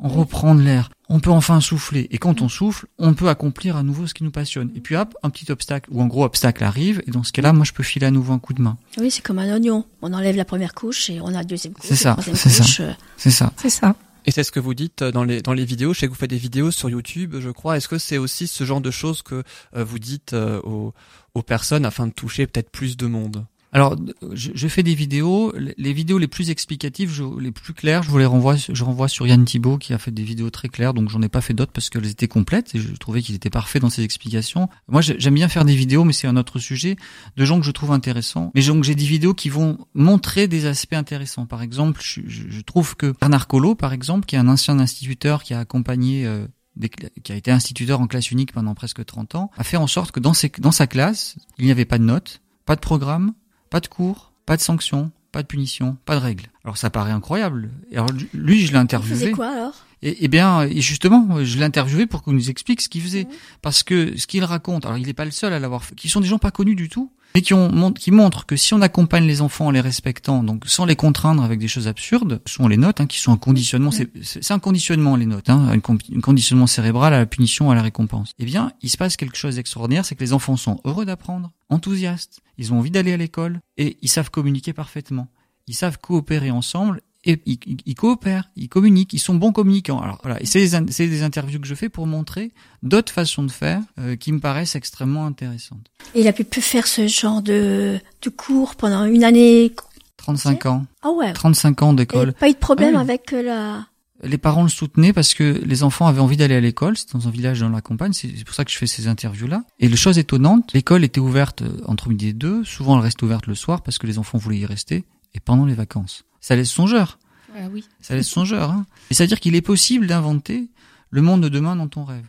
on 0.00 0.08
reprend 0.08 0.54
de 0.54 0.62
l'air, 0.62 0.90
on 1.08 1.20
peut 1.20 1.30
enfin 1.30 1.60
souffler, 1.60 2.06
et 2.10 2.18
quand 2.18 2.42
on 2.42 2.48
souffle, 2.48 2.86
on 2.98 3.14
peut 3.14 3.28
accomplir 3.28 3.76
à 3.76 3.82
nouveau 3.82 4.06
ce 4.06 4.14
qui 4.14 4.24
nous 4.24 4.30
passionne. 4.30 4.70
Et 4.74 4.80
puis 4.80 4.96
hop, 4.96 5.16
un 5.22 5.30
petit 5.30 5.50
obstacle 5.50 5.88
ou 5.92 6.02
un 6.02 6.06
gros 6.06 6.24
obstacle 6.24 6.62
arrive, 6.64 7.02
et 7.06 7.10
dans 7.10 7.24
ce 7.24 7.32
cas-là, 7.32 7.52
moi 7.52 7.64
je 7.64 7.72
peux 7.72 7.82
filer 7.82 8.06
à 8.06 8.10
nouveau 8.10 8.32
un 8.32 8.38
coup 8.38 8.52
de 8.52 8.62
main. 8.62 8.76
Oui, 8.98 9.10
c'est 9.10 9.22
comme 9.22 9.38
un 9.38 9.52
oignon. 9.52 9.84
On 10.02 10.12
enlève 10.12 10.36
la 10.36 10.44
première 10.44 10.74
couche 10.74 11.10
et 11.10 11.20
on 11.20 11.28
a 11.28 11.32
la 11.32 11.44
deuxième 11.44 11.72
couche. 11.72 11.86
C'est 11.86 11.96
ça, 11.96 12.16
c'est 12.20 12.34
ça. 12.34 12.82
Euh. 12.82 12.92
C'est 13.16 13.30
ça. 13.30 13.52
C'est 13.56 13.70
ça. 13.70 13.96
Et 14.26 14.30
c'est 14.30 14.42
ce 14.42 14.52
que 14.52 14.60
vous 14.60 14.74
dites 14.74 15.02
dans 15.02 15.24
les 15.24 15.40
dans 15.40 15.54
les 15.54 15.64
vidéos. 15.64 15.94
Je 15.94 16.00
sais 16.00 16.06
que 16.06 16.12
vous 16.12 16.18
faites 16.18 16.28
des 16.28 16.36
vidéos 16.36 16.70
sur 16.70 16.90
YouTube, 16.90 17.36
je 17.40 17.48
crois. 17.48 17.78
Est-ce 17.78 17.88
que 17.88 17.96
c'est 17.96 18.18
aussi 18.18 18.46
ce 18.46 18.62
genre 18.64 18.82
de 18.82 18.90
choses 18.90 19.22
que 19.22 19.42
euh, 19.74 19.84
vous 19.84 19.98
dites 19.98 20.34
euh, 20.34 20.60
aux, 20.64 20.92
aux 21.38 21.42
personnes 21.42 21.84
afin 21.84 22.06
de 22.06 22.12
toucher 22.12 22.46
peut-être 22.46 22.70
plus 22.70 22.96
de 22.96 23.06
monde 23.06 23.46
alors, 23.70 23.96
je, 24.32 24.68
fais 24.68 24.82
des 24.82 24.94
vidéos. 24.94 25.52
Les 25.76 25.92
vidéos 25.92 26.18
les 26.18 26.26
plus 26.26 26.48
explicatives, 26.50 27.10
je, 27.10 27.22
les 27.38 27.52
plus 27.52 27.74
claires, 27.74 28.02
je 28.02 28.10
vous 28.10 28.18
les 28.18 28.24
renvoie. 28.24 28.56
Je 28.56 28.84
renvoie 28.84 29.08
sur 29.08 29.26
Yann 29.26 29.44
Thibault 29.44 29.76
qui 29.76 29.92
a 29.92 29.98
fait 29.98 30.10
des 30.10 30.22
vidéos 30.22 30.48
très 30.48 30.68
claires. 30.68 30.94
Donc, 30.94 31.10
j'en 31.10 31.20
ai 31.20 31.28
pas 31.28 31.42
fait 31.42 31.52
d'autres 31.52 31.72
parce 31.72 31.90
qu'elles 31.90 32.06
étaient 32.06 32.28
complètes 32.28 32.74
et 32.74 32.78
je 32.78 32.94
trouvais 32.94 33.20
qu'il 33.20 33.34
était 33.34 33.50
parfait 33.50 33.78
dans 33.78 33.90
ses 33.90 34.02
explications. 34.02 34.68
Moi, 34.88 35.02
j'aime 35.02 35.34
bien 35.34 35.48
faire 35.48 35.66
des 35.66 35.74
vidéos, 35.74 36.04
mais 36.04 36.14
c'est 36.14 36.26
un 36.26 36.36
autre 36.36 36.58
sujet 36.58 36.96
de 37.36 37.44
gens 37.44 37.60
que 37.60 37.66
je 37.66 37.70
trouve 37.70 37.92
intéressants. 37.92 38.50
Mais 38.54 38.62
donc, 38.62 38.84
j'ai 38.84 38.94
des 38.94 39.04
vidéos 39.04 39.34
qui 39.34 39.50
vont 39.50 39.76
montrer 39.92 40.48
des 40.48 40.64
aspects 40.64 40.94
intéressants. 40.94 41.44
Par 41.44 41.60
exemple, 41.60 42.00
je, 42.02 42.22
je 42.26 42.60
trouve 42.62 42.96
que 42.96 43.12
Bernard 43.20 43.48
Collot, 43.48 43.74
par 43.74 43.92
exemple, 43.92 44.24
qui 44.24 44.36
est 44.36 44.38
un 44.38 44.48
ancien 44.48 44.78
instituteur 44.78 45.42
qui 45.42 45.52
a 45.52 45.60
accompagné 45.60 46.24
euh, 46.26 46.46
qui 46.78 47.32
a 47.32 47.36
été 47.36 47.50
instituteur 47.50 48.00
en 48.00 48.06
classe 48.06 48.30
unique 48.30 48.52
pendant 48.52 48.74
presque 48.74 49.04
30 49.04 49.34
ans, 49.34 49.50
a 49.56 49.64
fait 49.64 49.76
en 49.76 49.86
sorte 49.86 50.12
que 50.12 50.20
dans, 50.20 50.34
ses, 50.34 50.50
dans 50.58 50.72
sa 50.72 50.86
classe, 50.86 51.36
il 51.58 51.64
n'y 51.64 51.70
avait 51.70 51.84
pas 51.84 51.98
de 51.98 52.04
notes, 52.04 52.40
pas 52.66 52.76
de 52.76 52.80
programme, 52.80 53.32
pas 53.70 53.80
de 53.80 53.88
cours, 53.88 54.32
pas 54.46 54.56
de 54.56 54.62
sanctions, 54.62 55.10
pas 55.32 55.42
de 55.42 55.46
punitions, 55.46 55.96
pas 56.04 56.14
de 56.14 56.20
règles. 56.20 56.46
Alors 56.64 56.76
ça 56.76 56.90
paraît 56.90 57.12
incroyable. 57.12 57.70
Et 57.90 57.96
alors 57.96 58.10
lui, 58.32 58.66
je 58.66 58.72
l'ai 58.72 58.78
interviewé. 58.78 59.30
Il 59.30 59.32
quoi 59.32 59.50
alors? 59.50 59.86
Et, 60.02 60.16
eh 60.20 60.28
bien, 60.28 60.62
et 60.62 60.80
justement, 60.80 61.44
je 61.44 61.58
l'ai 61.58 61.64
interviewé 61.64 62.06
pour 62.06 62.22
qu'il 62.22 62.34
nous 62.34 62.50
explique 62.50 62.80
ce 62.80 62.88
qu'il 62.88 63.02
faisait, 63.02 63.26
parce 63.62 63.82
que 63.82 64.16
ce 64.16 64.26
qu'il 64.26 64.44
raconte, 64.44 64.86
alors 64.86 64.98
il 64.98 65.06
n'est 65.06 65.14
pas 65.14 65.24
le 65.24 65.30
seul 65.30 65.52
à 65.52 65.58
l'avoir 65.58 65.84
fait, 65.84 65.94
qui 65.94 66.08
sont 66.08 66.20
des 66.20 66.28
gens 66.28 66.38
pas 66.38 66.50
connus 66.50 66.76
du 66.76 66.88
tout, 66.88 67.12
mais 67.34 67.42
qui, 67.42 67.52
ont, 67.54 67.92
qui 67.92 68.10
montrent 68.10 68.46
que 68.46 68.56
si 68.56 68.74
on 68.74 68.80
accompagne 68.80 69.26
les 69.26 69.42
enfants 69.42 69.66
en 69.66 69.70
les 69.70 69.80
respectant, 69.80 70.42
donc 70.42 70.64
sans 70.66 70.84
les 70.84 70.96
contraindre 70.96 71.42
avec 71.42 71.58
des 71.58 71.68
choses 71.68 71.86
absurdes, 71.86 72.40
ce 72.46 72.54
sont 72.54 72.68
les 72.68 72.76
notes 72.76 73.00
hein, 73.00 73.06
qui 73.06 73.18
sont 73.18 73.32
un 73.32 73.36
conditionnement, 73.36 73.90
c'est 73.90 74.50
un 74.50 74.58
conditionnement 74.58 75.14
les 75.16 75.26
notes, 75.26 75.50
hein, 75.50 75.68
un, 75.68 76.20
conditionnement 76.20 76.66
cérébral 76.66 77.12
à 77.12 77.18
la 77.18 77.26
punition, 77.26 77.70
à 77.70 77.74
la 77.74 77.82
récompense. 77.82 78.32
Eh 78.38 78.44
bien, 78.44 78.72
il 78.82 78.88
se 78.88 78.96
passe 78.96 79.16
quelque 79.16 79.36
chose 79.36 79.56
d'extraordinaire, 79.56 80.04
c'est 80.04 80.14
que 80.14 80.24
les 80.24 80.32
enfants 80.32 80.56
sont 80.56 80.80
heureux 80.84 81.04
d'apprendre, 81.04 81.52
enthousiastes, 81.68 82.40
ils 82.56 82.72
ont 82.72 82.78
envie 82.78 82.90
d'aller 82.90 83.12
à 83.12 83.16
l'école 83.16 83.60
et 83.76 83.98
ils 84.00 84.08
savent 84.08 84.30
communiquer 84.30 84.72
parfaitement. 84.72 85.28
Ils 85.66 85.74
savent 85.74 85.98
coopérer 85.98 86.50
ensemble 86.50 87.02
et 87.28 87.38
ils, 87.44 87.94
coopèrent, 87.94 88.48
ils 88.56 88.70
communiquent, 88.70 89.12
ils 89.12 89.18
sont 89.18 89.34
bons 89.34 89.52
communicants. 89.52 90.00
Alors 90.00 90.18
voilà, 90.22 90.40
et 90.40 90.46
c'est 90.46 90.66
des, 90.66 91.08
des, 91.08 91.22
interviews 91.22 91.60
que 91.60 91.66
je 91.66 91.74
fais 91.74 91.90
pour 91.90 92.06
montrer 92.06 92.52
d'autres 92.82 93.12
façons 93.12 93.42
de 93.42 93.50
faire 93.50 93.82
euh, 93.98 94.16
qui 94.16 94.32
me 94.32 94.40
paraissent 94.40 94.76
extrêmement 94.76 95.26
intéressantes. 95.26 95.90
Et 96.14 96.22
il 96.22 96.28
a 96.28 96.32
pu, 96.32 96.44
faire 96.62 96.86
ce 96.86 97.06
genre 97.06 97.42
de, 97.42 97.98
de 98.22 98.30
cours 98.30 98.76
pendant 98.76 99.04
une 99.04 99.24
année? 99.24 99.72
35 100.16 100.66
ans. 100.66 100.86
Ah 101.02 101.10
ouais. 101.10 101.34
35 101.34 101.82
ans 101.82 101.92
d'école. 101.92 102.32
Pas 102.32 102.48
eu 102.48 102.54
de 102.54 102.58
problème 102.58 102.96
avec 102.96 103.34
euh, 103.34 103.42
la 103.42 103.86
Les 104.22 104.38
parents 104.38 104.62
le 104.62 104.70
soutenaient 104.70 105.12
parce 105.12 105.34
que 105.34 105.60
les 105.64 105.82
enfants 105.82 106.06
avaient 106.06 106.20
envie 106.20 106.38
d'aller 106.38 106.56
à 106.56 106.60
l'école. 106.60 106.96
C'est 106.96 107.12
dans 107.12 107.28
un 107.28 107.30
village 107.30 107.60
dans 107.60 107.68
la 107.68 107.82
campagne. 107.82 108.14
C'est 108.14 108.42
pour 108.44 108.54
ça 108.54 108.64
que 108.64 108.70
je 108.70 108.78
fais 108.78 108.86
ces 108.86 109.06
interviews-là. 109.06 109.64
Et 109.80 109.88
la 109.88 109.96
chose 109.96 110.18
étonnante, 110.18 110.72
l'école 110.72 111.04
était 111.04 111.20
ouverte 111.20 111.62
entre 111.84 112.08
midi 112.08 112.28
et 112.28 112.32
deux. 112.32 112.64
Souvent, 112.64 112.96
elle 112.96 113.02
reste 113.02 113.22
ouverte 113.22 113.46
le 113.46 113.54
soir 113.54 113.82
parce 113.82 113.98
que 113.98 114.06
les 114.06 114.18
enfants 114.18 114.38
voulaient 114.38 114.58
y 114.58 114.66
rester. 114.66 115.04
Et 115.34 115.40
pendant 115.40 115.66
les 115.66 115.74
vacances. 115.74 116.24
Ça 116.40 116.56
laisse 116.56 116.70
songeur. 116.70 117.18
Ah 117.54 117.68
oui. 117.72 117.84
Ça 118.00 118.14
laisse 118.14 118.28
songeur. 118.28 118.70
Hein. 118.70 118.86
C'est-à-dire 119.10 119.40
qu'il 119.40 119.54
est 119.54 119.62
possible 119.62 120.06
d'inventer 120.06 120.68
le 121.10 121.22
monde 121.22 121.42
de 121.42 121.48
demain 121.48 121.74
dont 121.76 121.90
on 121.96 122.04
rêve. 122.04 122.26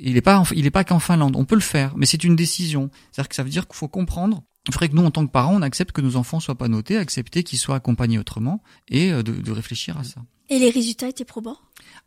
Il 0.00 0.14
n'est 0.14 0.20
pas, 0.20 0.42
il 0.54 0.66
est 0.66 0.70
pas 0.70 0.84
qu'en 0.84 0.98
Finlande. 0.98 1.36
On 1.36 1.44
peut 1.44 1.54
le 1.54 1.60
faire, 1.60 1.96
mais 1.96 2.06
c'est 2.06 2.24
une 2.24 2.36
décision. 2.36 2.90
C'est-à-dire 3.12 3.28
que 3.28 3.34
ça 3.34 3.42
veut 3.42 3.50
dire 3.50 3.66
qu'il 3.66 3.76
faut 3.76 3.88
comprendre. 3.88 4.42
Il 4.68 4.72
faudrait 4.72 4.88
que 4.88 4.96
nous, 4.96 5.04
en 5.04 5.12
tant 5.12 5.24
que 5.24 5.30
parents, 5.30 5.54
on 5.54 5.62
accepte 5.62 5.92
que 5.92 6.00
nos 6.00 6.16
enfants 6.16 6.40
soient 6.40 6.56
pas 6.56 6.66
notés, 6.66 6.96
accepter 6.96 7.44
qu'ils 7.44 7.60
soient 7.60 7.76
accompagnés 7.76 8.18
autrement, 8.18 8.62
et 8.88 9.12
euh, 9.12 9.22
de, 9.22 9.32
de 9.32 9.52
réfléchir 9.52 9.96
à 9.96 10.02
ça. 10.02 10.22
Et 10.48 10.58
les 10.58 10.70
résultats 10.70 11.08
étaient 11.08 11.24
probants? 11.24 11.58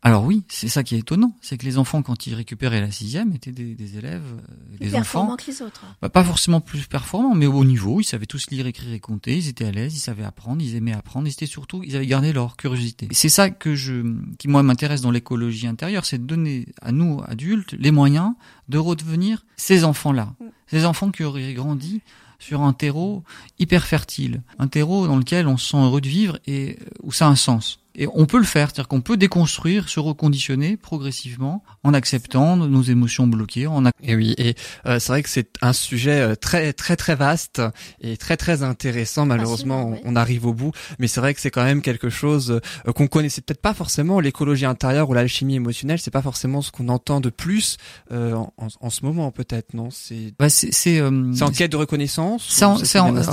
Alors 0.02 0.24
oui, 0.24 0.44
c'est 0.48 0.68
ça 0.68 0.82
qui 0.82 0.94
est 0.94 1.00
étonnant, 1.00 1.36
c'est 1.42 1.58
que 1.58 1.64
les 1.66 1.76
enfants, 1.76 2.02
quand 2.02 2.26
ils 2.26 2.34
récupéraient 2.34 2.80
la 2.80 2.90
sixième, 2.90 3.32
étaient 3.34 3.52
des, 3.52 3.74
des 3.74 3.98
élèves, 3.98 4.22
euh, 4.24 4.76
Plus 4.76 4.86
des 4.86 4.90
performants 4.92 5.34
enfants, 5.34 5.36
que 5.36 5.50
les 5.50 5.62
autres. 5.62 5.84
bah, 6.00 6.08
pas 6.08 6.24
forcément 6.24 6.60
plus 6.62 6.86
performants, 6.86 7.34
mais 7.34 7.46
au 7.46 7.52
haut 7.54 7.64
niveau. 7.64 8.00
Ils 8.00 8.04
savaient 8.04 8.24
tous 8.26 8.50
lire, 8.50 8.66
écrire 8.66 8.92
et 8.94 9.00
compter. 9.00 9.36
Ils 9.36 9.48
étaient 9.48 9.66
à 9.66 9.70
l'aise, 9.72 9.94
ils 9.94 9.98
savaient 10.00 10.24
apprendre, 10.24 10.62
ils 10.62 10.74
aimaient 10.74 10.94
apprendre. 10.94 11.26
Ils 11.28 11.32
étaient 11.32 11.44
surtout, 11.46 11.82
ils 11.84 11.96
avaient 11.96 12.06
gardé 12.06 12.32
leur 12.32 12.56
curiosité. 12.56 13.08
C'est 13.10 13.28
ça 13.28 13.50
que 13.50 13.74
je, 13.74 14.02
qui 14.38 14.48
moi 14.48 14.62
m'intéresse 14.62 15.02
dans 15.02 15.10
l'écologie 15.10 15.66
intérieure, 15.66 16.06
c'est 16.06 16.18
de 16.18 16.24
donner 16.26 16.66
à 16.80 16.92
nous 16.92 17.20
adultes 17.26 17.72
les 17.74 17.90
moyens 17.90 18.32
de 18.70 18.78
redevenir 18.78 19.44
ces 19.56 19.84
enfants-là, 19.84 20.34
Mm. 20.40 20.44
ces 20.68 20.84
enfants 20.86 21.10
qui 21.10 21.24
auraient 21.24 21.52
grandi 21.52 22.00
sur 22.38 22.62
un 22.62 22.72
terreau 22.72 23.22
hyper 23.58 23.84
fertile, 23.84 24.40
un 24.58 24.66
terreau 24.68 25.06
dans 25.06 25.16
lequel 25.18 25.46
on 25.46 25.58
se 25.58 25.70
sent 25.72 25.76
heureux 25.76 26.00
de 26.00 26.08
vivre 26.08 26.38
et 26.46 26.78
euh, 26.80 26.84
où 27.02 27.12
ça 27.12 27.26
a 27.26 27.28
un 27.28 27.36
sens. 27.36 27.79
Et 27.94 28.06
on 28.14 28.26
peut 28.26 28.38
le 28.38 28.44
faire, 28.44 28.68
c'est-à-dire 28.68 28.88
qu'on 28.88 29.00
peut 29.00 29.16
déconstruire, 29.16 29.88
se 29.88 29.98
reconditionner 30.00 30.76
progressivement 30.76 31.62
en 31.82 31.92
acceptant 31.94 32.56
nos 32.56 32.82
émotions 32.82 33.26
bloquées, 33.26 33.66
en 33.66 33.84
Et 34.02 34.14
oui, 34.14 34.34
et 34.38 34.54
euh, 34.86 34.98
c'est 34.98 35.12
vrai 35.12 35.22
que 35.22 35.28
c'est 35.28 35.48
un 35.62 35.72
sujet 35.72 36.20
euh, 36.20 36.34
très 36.36 36.72
très 36.72 36.96
très 36.96 37.14
vaste 37.16 37.60
et 38.00 38.16
très 38.16 38.36
très 38.36 38.62
intéressant. 38.62 39.26
Malheureusement, 39.26 39.98
on, 40.04 40.12
on 40.12 40.16
arrive 40.16 40.46
au 40.46 40.54
bout, 40.54 40.72
mais 40.98 41.08
c'est 41.08 41.20
vrai 41.20 41.34
que 41.34 41.40
c'est 41.40 41.50
quand 41.50 41.64
même 41.64 41.82
quelque 41.82 42.10
chose 42.10 42.60
euh, 42.86 42.92
qu'on 42.92 43.08
connaissait 43.08 43.40
peut-être 43.40 43.60
pas 43.60 43.74
forcément. 43.74 44.20
L'écologie 44.20 44.66
intérieure 44.66 45.10
ou 45.10 45.14
l'alchimie 45.14 45.56
émotionnelle, 45.56 45.98
c'est 45.98 46.10
pas 46.12 46.22
forcément 46.22 46.62
ce 46.62 46.70
qu'on 46.70 46.88
entend 46.88 47.20
de 47.20 47.30
plus 47.30 47.76
euh, 48.12 48.34
en, 48.34 48.52
en- 48.58 48.68
en 48.80 48.90
ce 48.90 49.04
moment, 49.04 49.30
peut-être. 49.32 49.74
Non, 49.74 49.88
c'est 49.90 50.32
Bah, 50.38 50.48
c'est 50.48 50.72
c'est, 50.72 51.00
euh, 51.00 51.32
c'est 51.34 51.42
en 51.42 51.50
quête 51.50 51.72
de 51.72 51.76
reconnaissance. 51.76 52.46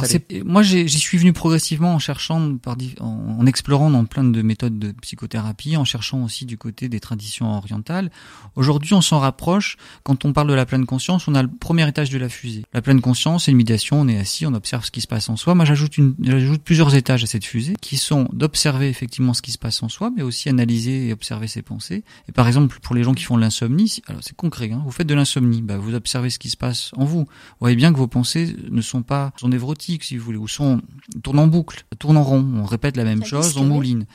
C'est- 0.08 0.44
moi, 0.44 0.64
j'ai- 0.64 0.88
j'y 0.88 1.00
suis 1.00 1.18
venu 1.18 1.34
progressivement 1.34 1.94
en 1.94 2.00
cherchant, 2.00 2.56
par, 2.58 2.76
en, 3.00 3.38
en 3.40 3.46
explorant 3.46 3.90
dans 3.90 4.06
plein 4.06 4.24
de 4.24 4.42
méthodes 4.48 4.80
de 4.80 4.92
psychothérapie, 5.02 5.78
en 5.78 5.86
cherchant 5.86 6.24
aussi 6.24 6.46
du 6.46 6.58
côté 6.58 6.90
des 6.90 7.00
traditions 7.00 7.56
orientales. 7.56 8.10
Aujourd'hui, 8.56 8.94
on 8.94 9.02
s'en 9.02 9.20
rapproche. 9.20 9.78
Quand 10.04 10.26
on 10.26 10.34
parle 10.34 10.48
de 10.48 10.54
la 10.54 10.66
pleine 10.66 10.86
conscience, 10.86 11.28
on 11.28 11.36
a 11.36 11.44
le 11.44 11.50
premier 11.50 11.88
étage 11.88 12.10
de 12.10 12.18
la 12.18 12.30
fusée. 12.30 12.64
La 12.74 12.82
pleine 12.82 13.02
conscience, 13.02 13.46
c'est 13.46 13.52
une 13.52 13.58
médiation. 13.58 14.02
On 14.02 14.08
est 14.08 14.18
assis, 14.18 14.46
on 14.46 14.54
observe 14.54 14.86
ce 14.86 14.92
qui 14.92 15.02
se 15.02 15.08
passe 15.08 15.30
en 15.30 15.36
soi. 15.36 15.56
Moi, 15.56 15.66
j'ajoute 15.66 15.98
une, 15.98 16.16
j'ajoute 16.22 16.62
plusieurs 16.64 16.96
étages 16.96 17.24
à 17.24 17.28
cette 17.28 17.46
fusée, 17.46 17.76
qui 17.82 17.98
sont 17.98 18.28
d'observer 18.34 18.90
effectivement 18.90 19.34
ce 19.34 19.42
qui 19.42 19.52
se 19.52 19.58
passe 19.58 19.84
en 19.84 19.90
soi, 19.90 20.12
mais 20.16 20.24
aussi 20.24 20.50
analyser 20.50 21.08
et 21.08 21.14
observer 21.14 21.48
ses 21.48 21.62
pensées. 21.62 22.04
Et 22.28 22.32
par 22.32 22.48
exemple, 22.48 22.80
pour 22.82 22.96
les 22.96 23.04
gens 23.04 23.14
qui 23.14 23.24
font 23.24 23.36
de 23.36 23.42
l'insomnie, 23.42 24.02
alors 24.08 24.22
c'est 24.24 24.36
concret. 24.36 24.72
Hein, 24.72 24.82
vous 24.86 24.92
faites 24.92 25.08
de 25.08 25.16
l'insomnie, 25.16 25.62
bah, 25.62 25.78
vous 25.78 25.94
observez 25.94 26.30
ce 26.30 26.40
qui 26.40 26.50
se 26.50 26.58
passe 26.58 26.92
en 26.96 27.06
vous. 27.06 27.20
Vous 27.20 27.28
voyez 27.60 27.76
bien 27.76 27.92
que 27.92 27.98
vos 27.98 28.08
pensées 28.08 28.56
ne 28.70 28.82
sont 28.82 29.04
pas 29.04 29.32
sont 29.38 29.50
névrotiques, 29.50 30.04
si 30.04 30.18
vous 30.18 30.26
voulez, 30.26 30.38
ou 30.38 30.48
sont 30.48 30.82
tournent 31.24 31.40
en 31.40 31.48
boucle, 31.48 31.86
tournent 32.00 32.18
en 32.18 32.24
rond. 32.24 32.46
On 32.56 32.66
répète 32.66 32.98
la 32.98 33.04
même 33.04 33.24
Ça 33.24 33.30
chose, 33.30 33.58
on 33.58 33.66
mouline. 33.66 34.06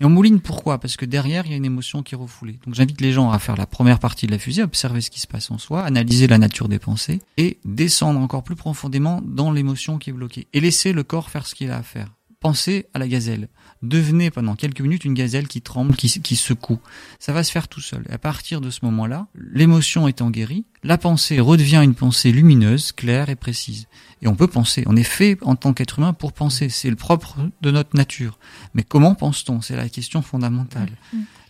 Et 0.00 0.04
on 0.04 0.08
mouline 0.08 0.40
pourquoi? 0.40 0.78
Parce 0.78 0.96
que 0.96 1.04
derrière, 1.04 1.44
il 1.44 1.50
y 1.50 1.54
a 1.54 1.58
une 1.58 1.64
émotion 1.64 2.02
qui 2.02 2.14
est 2.14 2.18
refoulée. 2.18 2.58
Donc 2.64 2.74
j'invite 2.74 3.00
les 3.02 3.12
gens 3.12 3.30
à 3.30 3.38
faire 3.38 3.56
la 3.56 3.66
première 3.66 3.98
partie 3.98 4.26
de 4.26 4.32
la 4.32 4.38
fusée, 4.38 4.62
observer 4.62 5.02
ce 5.02 5.10
qui 5.10 5.20
se 5.20 5.26
passe 5.26 5.50
en 5.50 5.58
soi, 5.58 5.82
analyser 5.82 6.26
la 6.26 6.38
nature 6.38 6.68
des 6.68 6.78
pensées 6.78 7.20
et 7.36 7.58
descendre 7.64 8.18
encore 8.18 8.42
plus 8.42 8.56
profondément 8.56 9.20
dans 9.22 9.52
l'émotion 9.52 9.98
qui 9.98 10.10
est 10.10 10.14
bloquée. 10.14 10.46
Et 10.54 10.60
laisser 10.60 10.92
le 10.92 11.02
corps 11.02 11.28
faire 11.28 11.46
ce 11.46 11.54
qu'il 11.54 11.70
a 11.70 11.76
à 11.76 11.82
faire. 11.82 12.08
Pensez 12.40 12.86
à 12.94 12.98
la 12.98 13.06
gazelle. 13.06 13.48
Devenez 13.82 14.30
pendant 14.30 14.56
quelques 14.56 14.80
minutes 14.80 15.04
une 15.04 15.12
gazelle 15.12 15.46
qui 15.46 15.60
tremble, 15.60 15.94
qui, 15.94 16.08
secoue. 16.36 16.80
Ça 17.18 17.34
va 17.34 17.44
se 17.44 17.52
faire 17.52 17.68
tout 17.68 17.82
seul. 17.82 18.06
Et 18.08 18.12
à 18.12 18.18
partir 18.18 18.62
de 18.62 18.70
ce 18.70 18.82
moment-là, 18.86 19.26
l'émotion 19.34 20.08
étant 20.08 20.30
guérie, 20.30 20.64
la 20.82 20.96
pensée 20.96 21.38
redevient 21.38 21.82
une 21.82 21.94
pensée 21.94 22.32
lumineuse, 22.32 22.92
claire 22.92 23.28
et 23.28 23.36
précise. 23.36 23.88
Et 24.22 24.28
on 24.28 24.36
peut 24.36 24.46
penser. 24.46 24.84
On 24.86 24.96
est 24.96 25.02
fait 25.02 25.36
en 25.42 25.54
tant 25.54 25.74
qu'être 25.74 25.98
humain 25.98 26.14
pour 26.14 26.32
penser. 26.32 26.70
C'est 26.70 26.88
le 26.88 26.96
propre 26.96 27.36
de 27.60 27.70
notre 27.70 27.94
nature. 27.94 28.38
Mais 28.72 28.84
comment 28.84 29.14
pense-t-on? 29.14 29.60
C'est 29.60 29.76
la 29.76 29.90
question 29.90 30.22
fondamentale. 30.22 30.90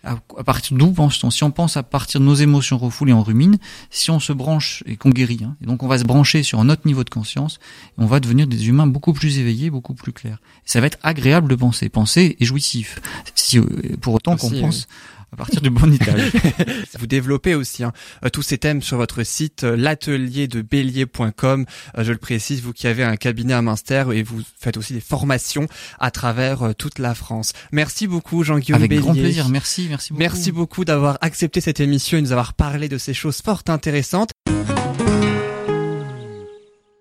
À, 0.02 0.16
à 0.38 0.44
partir 0.44 0.76
d'où 0.76 0.90
pense-t-on 0.92 1.30
Si 1.30 1.44
on 1.44 1.50
pense 1.50 1.76
à 1.76 1.82
partir 1.82 2.20
de 2.20 2.24
nos 2.24 2.34
émotions 2.34 2.78
refoulées, 2.78 3.12
on 3.12 3.22
rumine. 3.22 3.58
Si 3.90 4.10
on 4.10 4.20
se 4.20 4.32
branche 4.32 4.82
et 4.86 4.96
qu'on 4.96 5.10
guérit, 5.10 5.40
hein, 5.44 5.56
et 5.62 5.66
donc 5.66 5.82
on 5.82 5.88
va 5.88 5.98
se 5.98 6.04
brancher 6.04 6.42
sur 6.42 6.58
un 6.60 6.68
autre 6.70 6.82
niveau 6.86 7.04
de 7.04 7.10
conscience, 7.10 7.60
on 7.98 8.06
va 8.06 8.20
devenir 8.20 8.46
des 8.46 8.68
humains 8.68 8.86
beaucoup 8.86 9.12
plus 9.12 9.38
éveillés, 9.38 9.70
beaucoup 9.70 9.94
plus 9.94 10.12
clairs. 10.12 10.38
Ça 10.64 10.80
va 10.80 10.86
être 10.86 10.98
agréable 11.02 11.48
de 11.48 11.54
penser. 11.54 11.88
Penser 11.88 12.36
est 12.40 12.44
jouissif. 12.44 13.00
Si, 13.34 13.58
euh, 13.58 13.64
pour 14.00 14.14
autant 14.14 14.36
qu'on 14.36 14.48
oui. 14.48 14.86
À 15.32 15.36
partir 15.36 15.60
du 15.60 15.70
bon 15.70 15.92
étage. 15.92 16.32
Vous 16.98 17.06
développez 17.06 17.54
aussi 17.54 17.84
hein, 17.84 17.92
euh, 18.24 18.28
tous 18.30 18.42
ces 18.42 18.58
thèmes 18.58 18.82
sur 18.82 18.96
votre 18.96 19.22
site 19.22 19.64
euh, 19.64 19.76
l'atelier 19.76 20.48
de 20.48 20.62
bélier.com. 20.62 21.66
Euh, 21.96 22.04
je 22.04 22.12
le 22.12 22.18
précise, 22.18 22.62
vous 22.62 22.72
qui 22.72 22.86
avez 22.86 23.04
un 23.04 23.16
cabinet 23.16 23.54
à 23.54 23.62
Münster 23.62 24.04
et 24.12 24.22
vous 24.22 24.42
faites 24.58 24.76
aussi 24.76 24.92
des 24.92 25.00
formations 25.00 25.66
à 25.98 26.10
travers 26.10 26.74
toute 26.76 26.98
la 26.98 27.14
France. 27.14 27.52
Merci 27.72 28.06
beaucoup 28.06 28.42
Jean-Guillaume 28.42 28.78
Avec 28.80 28.90
Bélier. 28.90 29.02
grand 29.02 29.12
plaisir. 29.12 29.48
Merci, 29.48 29.86
merci 29.88 30.12
beaucoup. 30.12 30.20
Merci 30.20 30.52
beaucoup 30.52 30.84
d'avoir 30.84 31.18
accepté 31.20 31.60
cette 31.60 31.80
émission 31.80 32.18
et 32.18 32.22
de 32.22 32.26
nous 32.26 32.32
avoir 32.32 32.54
parlé 32.54 32.88
de 32.88 32.98
ces 32.98 33.14
choses 33.14 33.40
fort 33.42 33.62
intéressantes. 33.68 34.30